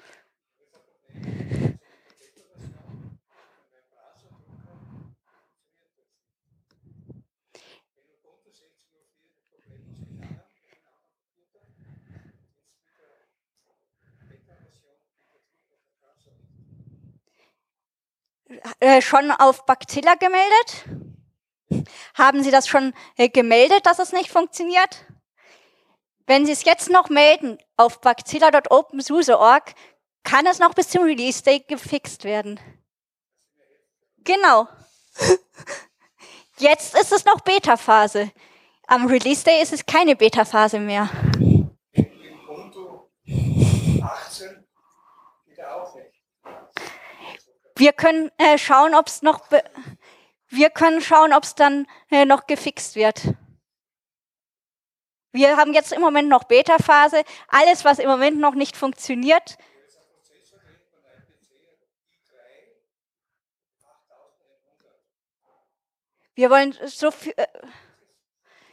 Äh, 18.80 19.02
schon 19.02 19.30
auf 19.30 19.66
Bactilla 19.66 20.14
gemeldet? 20.14 21.86
Haben 22.14 22.42
Sie 22.42 22.50
das 22.50 22.68
schon 22.68 22.94
äh, 23.16 23.28
gemeldet, 23.28 23.86
dass 23.86 23.98
es 23.98 24.12
nicht 24.12 24.30
funktioniert? 24.30 25.04
Wenn 26.26 26.46
Sie 26.46 26.52
es 26.52 26.64
jetzt 26.64 26.90
noch 26.90 27.08
melden 27.08 27.58
auf 27.76 28.00
bactilla.opensuse.org, 28.00 29.74
kann 30.24 30.46
es 30.46 30.58
noch 30.58 30.74
bis 30.74 30.88
zum 30.88 31.04
Release 31.04 31.42
Day 31.42 31.60
gefixt 31.66 32.24
werden. 32.24 32.60
Genau. 34.24 34.68
Jetzt 36.58 36.98
ist 36.98 37.12
es 37.12 37.24
noch 37.24 37.40
Beta-Phase. 37.40 38.30
Am 38.86 39.06
Release 39.06 39.44
Day 39.44 39.62
ist 39.62 39.72
es 39.72 39.86
keine 39.86 40.16
Beta-Phase 40.16 40.80
mehr. 40.80 41.08
Wir 47.78 47.92
können 47.92 48.30
äh, 48.38 48.58
schauen, 48.58 48.94
ob 48.94 49.06
es 49.06 49.22
noch 49.22 49.40
wir 50.48 50.70
können 50.70 51.00
schauen, 51.00 51.32
ob 51.32 51.44
es 51.44 51.54
dann 51.54 51.86
äh, 52.10 52.24
noch 52.24 52.46
gefixt 52.46 52.96
wird. 52.96 53.22
Wir 55.30 55.56
haben 55.56 55.74
jetzt 55.74 55.92
im 55.92 56.00
Moment 56.00 56.28
noch 56.28 56.44
Beta-Phase. 56.44 57.22
Alles, 57.48 57.84
was 57.84 58.00
im 58.00 58.08
Moment 58.08 58.40
noch 58.40 58.54
nicht 58.54 58.76
funktioniert, 58.76 59.58
wir 66.34 66.50
wollen 66.50 66.76
so 66.86 67.12
viel, 67.12 67.34
äh, 67.36 67.46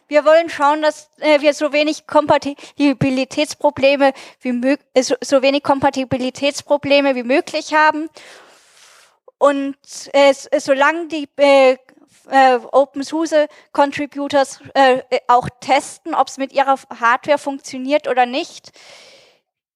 wir 0.07 0.25
wollen 0.25 0.49
schauen, 0.49 0.81
dass 0.81 1.11
äh, 1.19 1.41
wir 1.41 1.53
so 1.53 1.73
wenig 1.73 2.07
Kompatibilitätsprobleme 2.07 4.13
wie 4.41 4.77
so 5.21 5.41
wenig 5.41 5.61
Kompatibilitätsprobleme 5.61 7.15
wie 7.15 7.23
möglich 7.23 7.75
haben. 7.75 8.09
Und 9.37 9.77
äh, 10.13 10.33
solange 10.59 11.07
die 11.07 11.27
äh, 11.37 11.77
äh, 12.29 12.59
OpenSUSE 12.71 13.47
Contributors 13.71 14.59
äh, 14.73 15.01
auch 15.27 15.47
testen, 15.59 16.15
ob 16.15 16.27
es 16.27 16.37
mit 16.37 16.53
ihrer 16.53 16.75
Hardware 16.99 17.37
funktioniert 17.37 18.07
oder 18.07 18.25
nicht, 18.25 18.71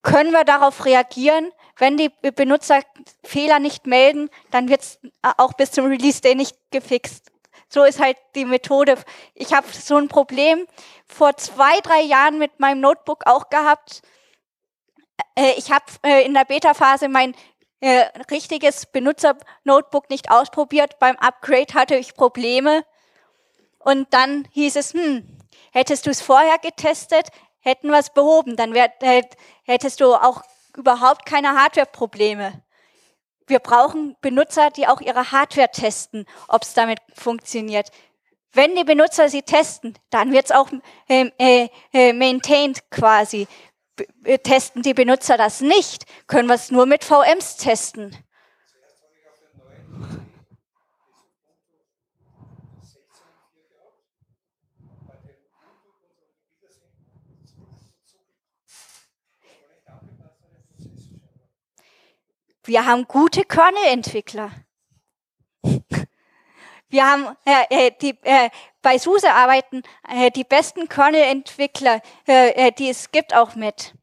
können 0.01 0.31
wir 0.31 0.45
darauf 0.45 0.85
reagieren. 0.85 1.51
Wenn 1.77 1.97
die 1.97 2.09
Benutzer 2.09 2.81
Fehler 3.23 3.59
nicht 3.59 3.85
melden, 3.85 4.29
dann 4.51 4.69
wird 4.69 4.81
es 4.81 4.99
auch 5.37 5.53
bis 5.53 5.71
zum 5.71 5.85
Release 5.85 6.21
Day 6.21 6.35
nicht 6.35 6.57
gefixt. 6.71 7.31
So 7.69 7.83
ist 7.83 8.01
halt 8.01 8.17
die 8.35 8.45
Methode. 8.45 8.97
Ich 9.35 9.53
habe 9.53 9.67
so 9.71 9.97
ein 9.97 10.07
Problem 10.07 10.65
vor 11.05 11.37
zwei, 11.37 11.79
drei 11.81 12.01
Jahren 12.01 12.39
mit 12.39 12.59
meinem 12.59 12.81
Notebook 12.81 13.27
auch 13.27 13.49
gehabt. 13.49 14.01
Äh, 15.35 15.53
ich 15.57 15.71
habe 15.71 15.85
äh, 16.03 16.25
in 16.25 16.33
der 16.33 16.45
Beta-Phase 16.45 17.09
mein 17.09 17.35
äh, 17.79 18.05
richtiges 18.31 18.85
Benutzer-Notebook 18.87 20.09
nicht 20.09 20.31
ausprobiert. 20.31 20.99
Beim 20.99 21.15
Upgrade 21.17 21.73
hatte 21.73 21.95
ich 21.95 22.13
Probleme. 22.13 22.83
Und 23.79 24.13
dann 24.13 24.47
hieß 24.51 24.75
es, 24.75 24.93
hm, 24.93 25.25
hättest 25.71 26.05
du 26.05 26.09
es 26.09 26.21
vorher 26.21 26.57
getestet, 26.57 27.29
hätten 27.59 27.89
wir 27.89 27.99
es 27.99 28.09
behoben. 28.09 28.55
Dann 28.55 28.73
wär, 28.73 28.91
äh, 29.01 29.23
hättest 29.63 30.01
du 30.01 30.13
auch 30.13 30.43
überhaupt 30.75 31.25
keine 31.25 31.55
Hardware-Probleme. 31.57 32.61
Wir 33.47 33.59
brauchen 33.59 34.15
Benutzer, 34.21 34.69
die 34.69 34.87
auch 34.87 35.01
ihre 35.01 35.31
Hardware 35.31 35.71
testen, 35.71 36.25
ob 36.47 36.63
es 36.63 36.73
damit 36.73 36.99
funktioniert. 37.15 37.89
Wenn 38.51 38.75
die 38.75 38.83
Benutzer 38.83 39.29
sie 39.29 39.43
testen, 39.43 39.97
dann 40.09 40.31
wird 40.31 40.45
es 40.45 40.51
auch 40.51 40.69
ähm, 41.07 41.31
äh, 41.37 41.69
äh, 41.93 42.13
maintained 42.13 42.89
quasi 42.89 43.47
testen 44.43 44.81
die 44.81 44.93
Benutzer 44.93 45.37
das 45.37 45.61
nicht, 45.61 46.05
können 46.27 46.47
wir 46.47 46.55
es 46.55 46.71
nur 46.71 46.85
mit 46.85 47.03
VMs 47.03 47.57
testen. 47.57 48.15
Wir 62.69 62.85
haben 62.85 63.07
gute 63.07 63.45
Kernel-Entwickler. 63.45 64.51
Wir 66.89 67.05
haben 67.05 67.37
äh, 67.45 67.87
äh, 67.87 67.91
die, 68.01 68.17
äh, 68.23 68.49
bei 68.81 68.97
SUSE 68.97 69.31
arbeiten 69.31 69.83
äh, 70.07 70.31
die 70.31 70.43
besten 70.43 70.89
Kernel-Entwickler, 70.89 72.01
äh, 72.27 72.67
äh, 72.67 72.71
die 72.71 72.89
es 72.89 73.11
gibt, 73.11 73.35
auch 73.35 73.55
mit. 73.55 73.93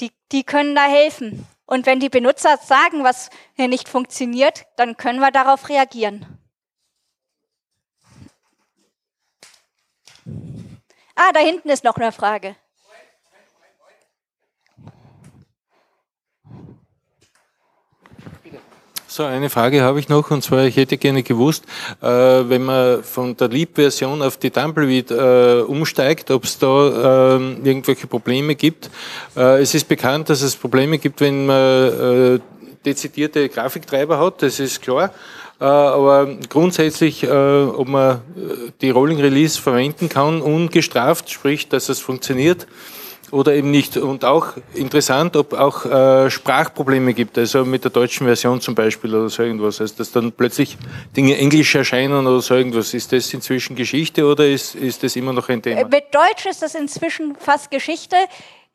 Die, 0.00 0.12
die 0.30 0.44
können 0.44 0.74
da 0.74 0.84
helfen. 0.84 1.46
Und 1.64 1.86
wenn 1.86 2.00
die 2.00 2.10
Benutzer 2.10 2.58
sagen, 2.58 3.04
was 3.04 3.30
äh, 3.56 3.68
nicht 3.68 3.88
funktioniert, 3.88 4.66
dann 4.76 4.96
können 4.96 5.20
wir 5.20 5.30
darauf 5.30 5.68
reagieren. 5.68 6.38
Ah, 11.14 11.32
da 11.32 11.40
hinten 11.40 11.68
ist 11.70 11.84
noch 11.84 11.96
eine 11.96 12.12
Frage. 12.12 12.54
So, 19.18 19.24
eine 19.24 19.50
Frage 19.50 19.82
habe 19.82 19.98
ich 19.98 20.08
noch, 20.08 20.30
und 20.30 20.44
zwar, 20.44 20.66
ich 20.66 20.76
hätte 20.76 20.96
gerne 20.96 21.24
gewusst, 21.24 21.64
äh, 22.00 22.06
wenn 22.06 22.62
man 22.62 23.02
von 23.02 23.36
der 23.36 23.48
Leap-Version 23.48 24.22
auf 24.22 24.36
die 24.36 24.50
Tumbleweed 24.50 25.10
äh, 25.10 25.62
umsteigt, 25.66 26.30
ob 26.30 26.44
es 26.44 26.56
da 26.56 27.34
äh, 27.36 27.40
irgendwelche 27.64 28.06
Probleme 28.06 28.54
gibt. 28.54 28.90
Äh, 29.36 29.60
es 29.60 29.74
ist 29.74 29.88
bekannt, 29.88 30.30
dass 30.30 30.40
es 30.40 30.54
Probleme 30.54 30.98
gibt, 30.98 31.20
wenn 31.20 31.46
man 31.46 31.56
äh, 31.56 32.38
dezidierte 32.86 33.48
Grafiktreiber 33.48 34.20
hat, 34.20 34.40
das 34.40 34.60
ist 34.60 34.82
klar. 34.82 35.12
Äh, 35.60 35.64
aber 35.64 36.36
grundsätzlich, 36.48 37.28
ob 37.28 37.88
man 37.88 38.20
die 38.80 38.90
Rolling 38.90 39.20
Release 39.20 39.60
verwenden 39.60 40.08
kann, 40.08 40.40
ungestraft, 40.40 41.28
sprich, 41.28 41.68
dass 41.68 41.88
es 41.88 41.98
funktioniert, 41.98 42.68
oder 43.30 43.54
eben 43.54 43.70
nicht. 43.70 43.96
Und 43.96 44.24
auch 44.24 44.54
interessant, 44.74 45.36
ob 45.36 45.52
auch 45.52 45.84
äh, 45.84 46.30
Sprachprobleme 46.30 47.14
gibt, 47.14 47.38
also 47.38 47.64
mit 47.64 47.84
der 47.84 47.90
deutschen 47.90 48.26
Version 48.26 48.60
zum 48.60 48.74
Beispiel 48.74 49.14
oder 49.14 49.28
so 49.28 49.42
irgendwas, 49.42 49.80
also 49.80 49.94
dass 49.96 50.12
dann 50.12 50.32
plötzlich 50.32 50.76
Dinge 51.16 51.36
englisch 51.36 51.74
erscheinen 51.74 52.26
oder 52.26 52.40
so 52.40 52.54
irgendwas. 52.54 52.94
Ist 52.94 53.12
das 53.12 53.32
inzwischen 53.32 53.76
Geschichte 53.76 54.24
oder 54.24 54.46
ist, 54.46 54.74
ist 54.74 55.02
das 55.02 55.16
immer 55.16 55.32
noch 55.32 55.48
ein 55.48 55.62
Thema? 55.62 55.84
Mit 55.84 56.14
Deutsch 56.14 56.46
ist 56.46 56.62
das 56.62 56.74
inzwischen 56.74 57.36
fast 57.36 57.70
Geschichte. 57.70 58.16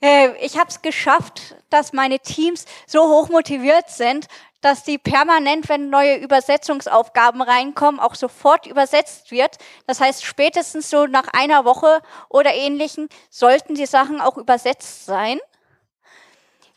Äh, 0.02 0.30
ich 0.42 0.58
habe 0.58 0.70
es 0.70 0.82
geschafft, 0.82 1.56
dass 1.70 1.94
meine 1.94 2.20
Teams 2.20 2.66
so 2.86 3.02
hoch 3.04 3.30
motiviert 3.30 3.90
sind, 3.90 4.28
dass 4.64 4.84
die 4.84 4.98
permanent, 4.98 5.68
wenn 5.68 5.90
neue 5.90 6.16
Übersetzungsaufgaben 6.16 7.42
reinkommen, 7.42 8.00
auch 8.00 8.16
sofort 8.16 8.66
übersetzt 8.66 9.30
wird. 9.30 9.58
Das 9.88 10.00
heißt, 10.00 10.24
spätestens 10.24 10.90
so 10.90 11.06
nach 11.06 11.28
einer 11.34 11.66
Woche 11.66 12.02
oder 12.30 12.54
ähnlichen 12.54 13.10
sollten 13.30 13.76
die 13.76 13.86
Sachen 13.86 14.22
auch 14.22 14.38
übersetzt 14.38 15.06
sein. 15.06 15.40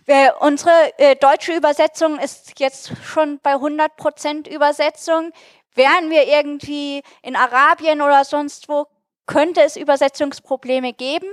Äh, 0.07 0.31
unsere 0.41 0.99
äh, 0.99 1.15
deutsche 1.15 1.53
Übersetzung 1.53 2.19
ist 2.19 2.59
jetzt 2.59 2.93
schon 3.05 3.39
bei 3.41 3.53
100 3.53 3.97
Prozent 3.97 4.49
Übersetzung. 4.49 5.33
Wären 5.75 6.11
wir 6.11 6.27
irgendwie 6.27 7.03
in 7.23 7.37
Arabien 7.37 8.03
oder 8.03 8.25
sonst 8.25 8.69
wo, 8.69 8.87
könnte 9.27 9.63
es 9.63 9.77
Übersetzungsprobleme 9.77 10.93
geben. 10.93 11.29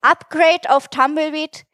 Upgrade 0.00 0.70
auf 0.70 0.88
Tumbleweed 0.88 1.66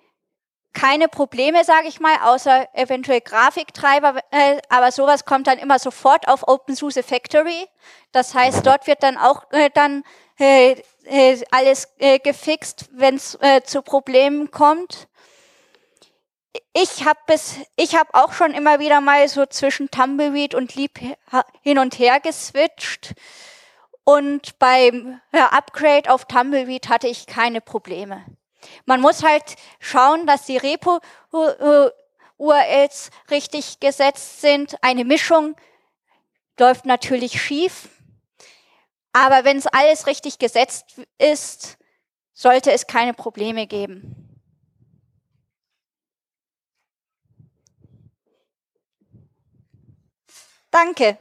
keine 0.76 1.08
Probleme, 1.08 1.64
sage 1.64 1.88
ich 1.88 2.00
mal, 2.00 2.16
außer 2.22 2.68
eventuell 2.74 3.22
Grafiktreiber, 3.22 4.20
äh, 4.30 4.58
aber 4.68 4.92
sowas 4.92 5.24
kommt 5.24 5.46
dann 5.46 5.58
immer 5.58 5.78
sofort 5.78 6.28
auf 6.28 6.46
OpenSUSE 6.46 7.02
Factory. 7.02 7.66
Das 8.12 8.34
heißt, 8.34 8.66
dort 8.66 8.86
wird 8.86 9.02
dann 9.02 9.16
auch 9.16 9.50
äh, 9.52 9.70
dann 9.72 10.04
äh, 10.38 10.76
äh 11.06 11.42
alles 11.50 11.88
äh, 11.98 12.18
gefixt, 12.18 12.90
wenn 12.92 13.14
es 13.14 13.38
äh, 13.40 13.62
zu 13.62 13.80
Problemen 13.80 14.50
kommt. 14.50 15.08
Ich 16.74 17.06
habe 17.06 17.20
bis, 17.26 17.56
ich 17.76 17.96
habe 17.96 18.10
auch 18.12 18.34
schon 18.34 18.52
immer 18.52 18.78
wieder 18.78 19.00
mal 19.00 19.26
so 19.28 19.46
zwischen 19.46 19.90
Tumbleweed 19.90 20.54
und 20.54 20.74
Leap 20.74 20.98
hin 21.62 21.78
und 21.78 21.98
her 21.98 22.20
geswitcht. 22.20 23.14
Und 24.04 24.58
beim 24.58 25.20
Upgrade 25.32 26.12
auf 26.12 26.26
Tumbleweed 26.26 26.90
hatte 26.90 27.08
ich 27.08 27.26
keine 27.26 27.62
Probleme. 27.62 28.26
Man 28.84 29.00
muss 29.00 29.22
halt 29.22 29.56
schauen, 29.80 30.26
dass 30.26 30.46
die 30.46 30.56
Repo-URLs 30.56 31.00
richtig 33.30 33.80
gesetzt 33.80 34.40
sind. 34.40 34.76
Eine 34.82 35.04
Mischung 35.04 35.56
läuft 36.58 36.86
natürlich 36.86 37.40
schief. 37.40 37.88
Aber 39.12 39.44
wenn 39.44 39.56
es 39.56 39.66
alles 39.66 40.06
richtig 40.06 40.38
gesetzt 40.38 41.00
ist, 41.18 41.78
sollte 42.34 42.70
es 42.72 42.86
keine 42.86 43.14
Probleme 43.14 43.66
geben. 43.66 44.26
Danke. 50.70 51.16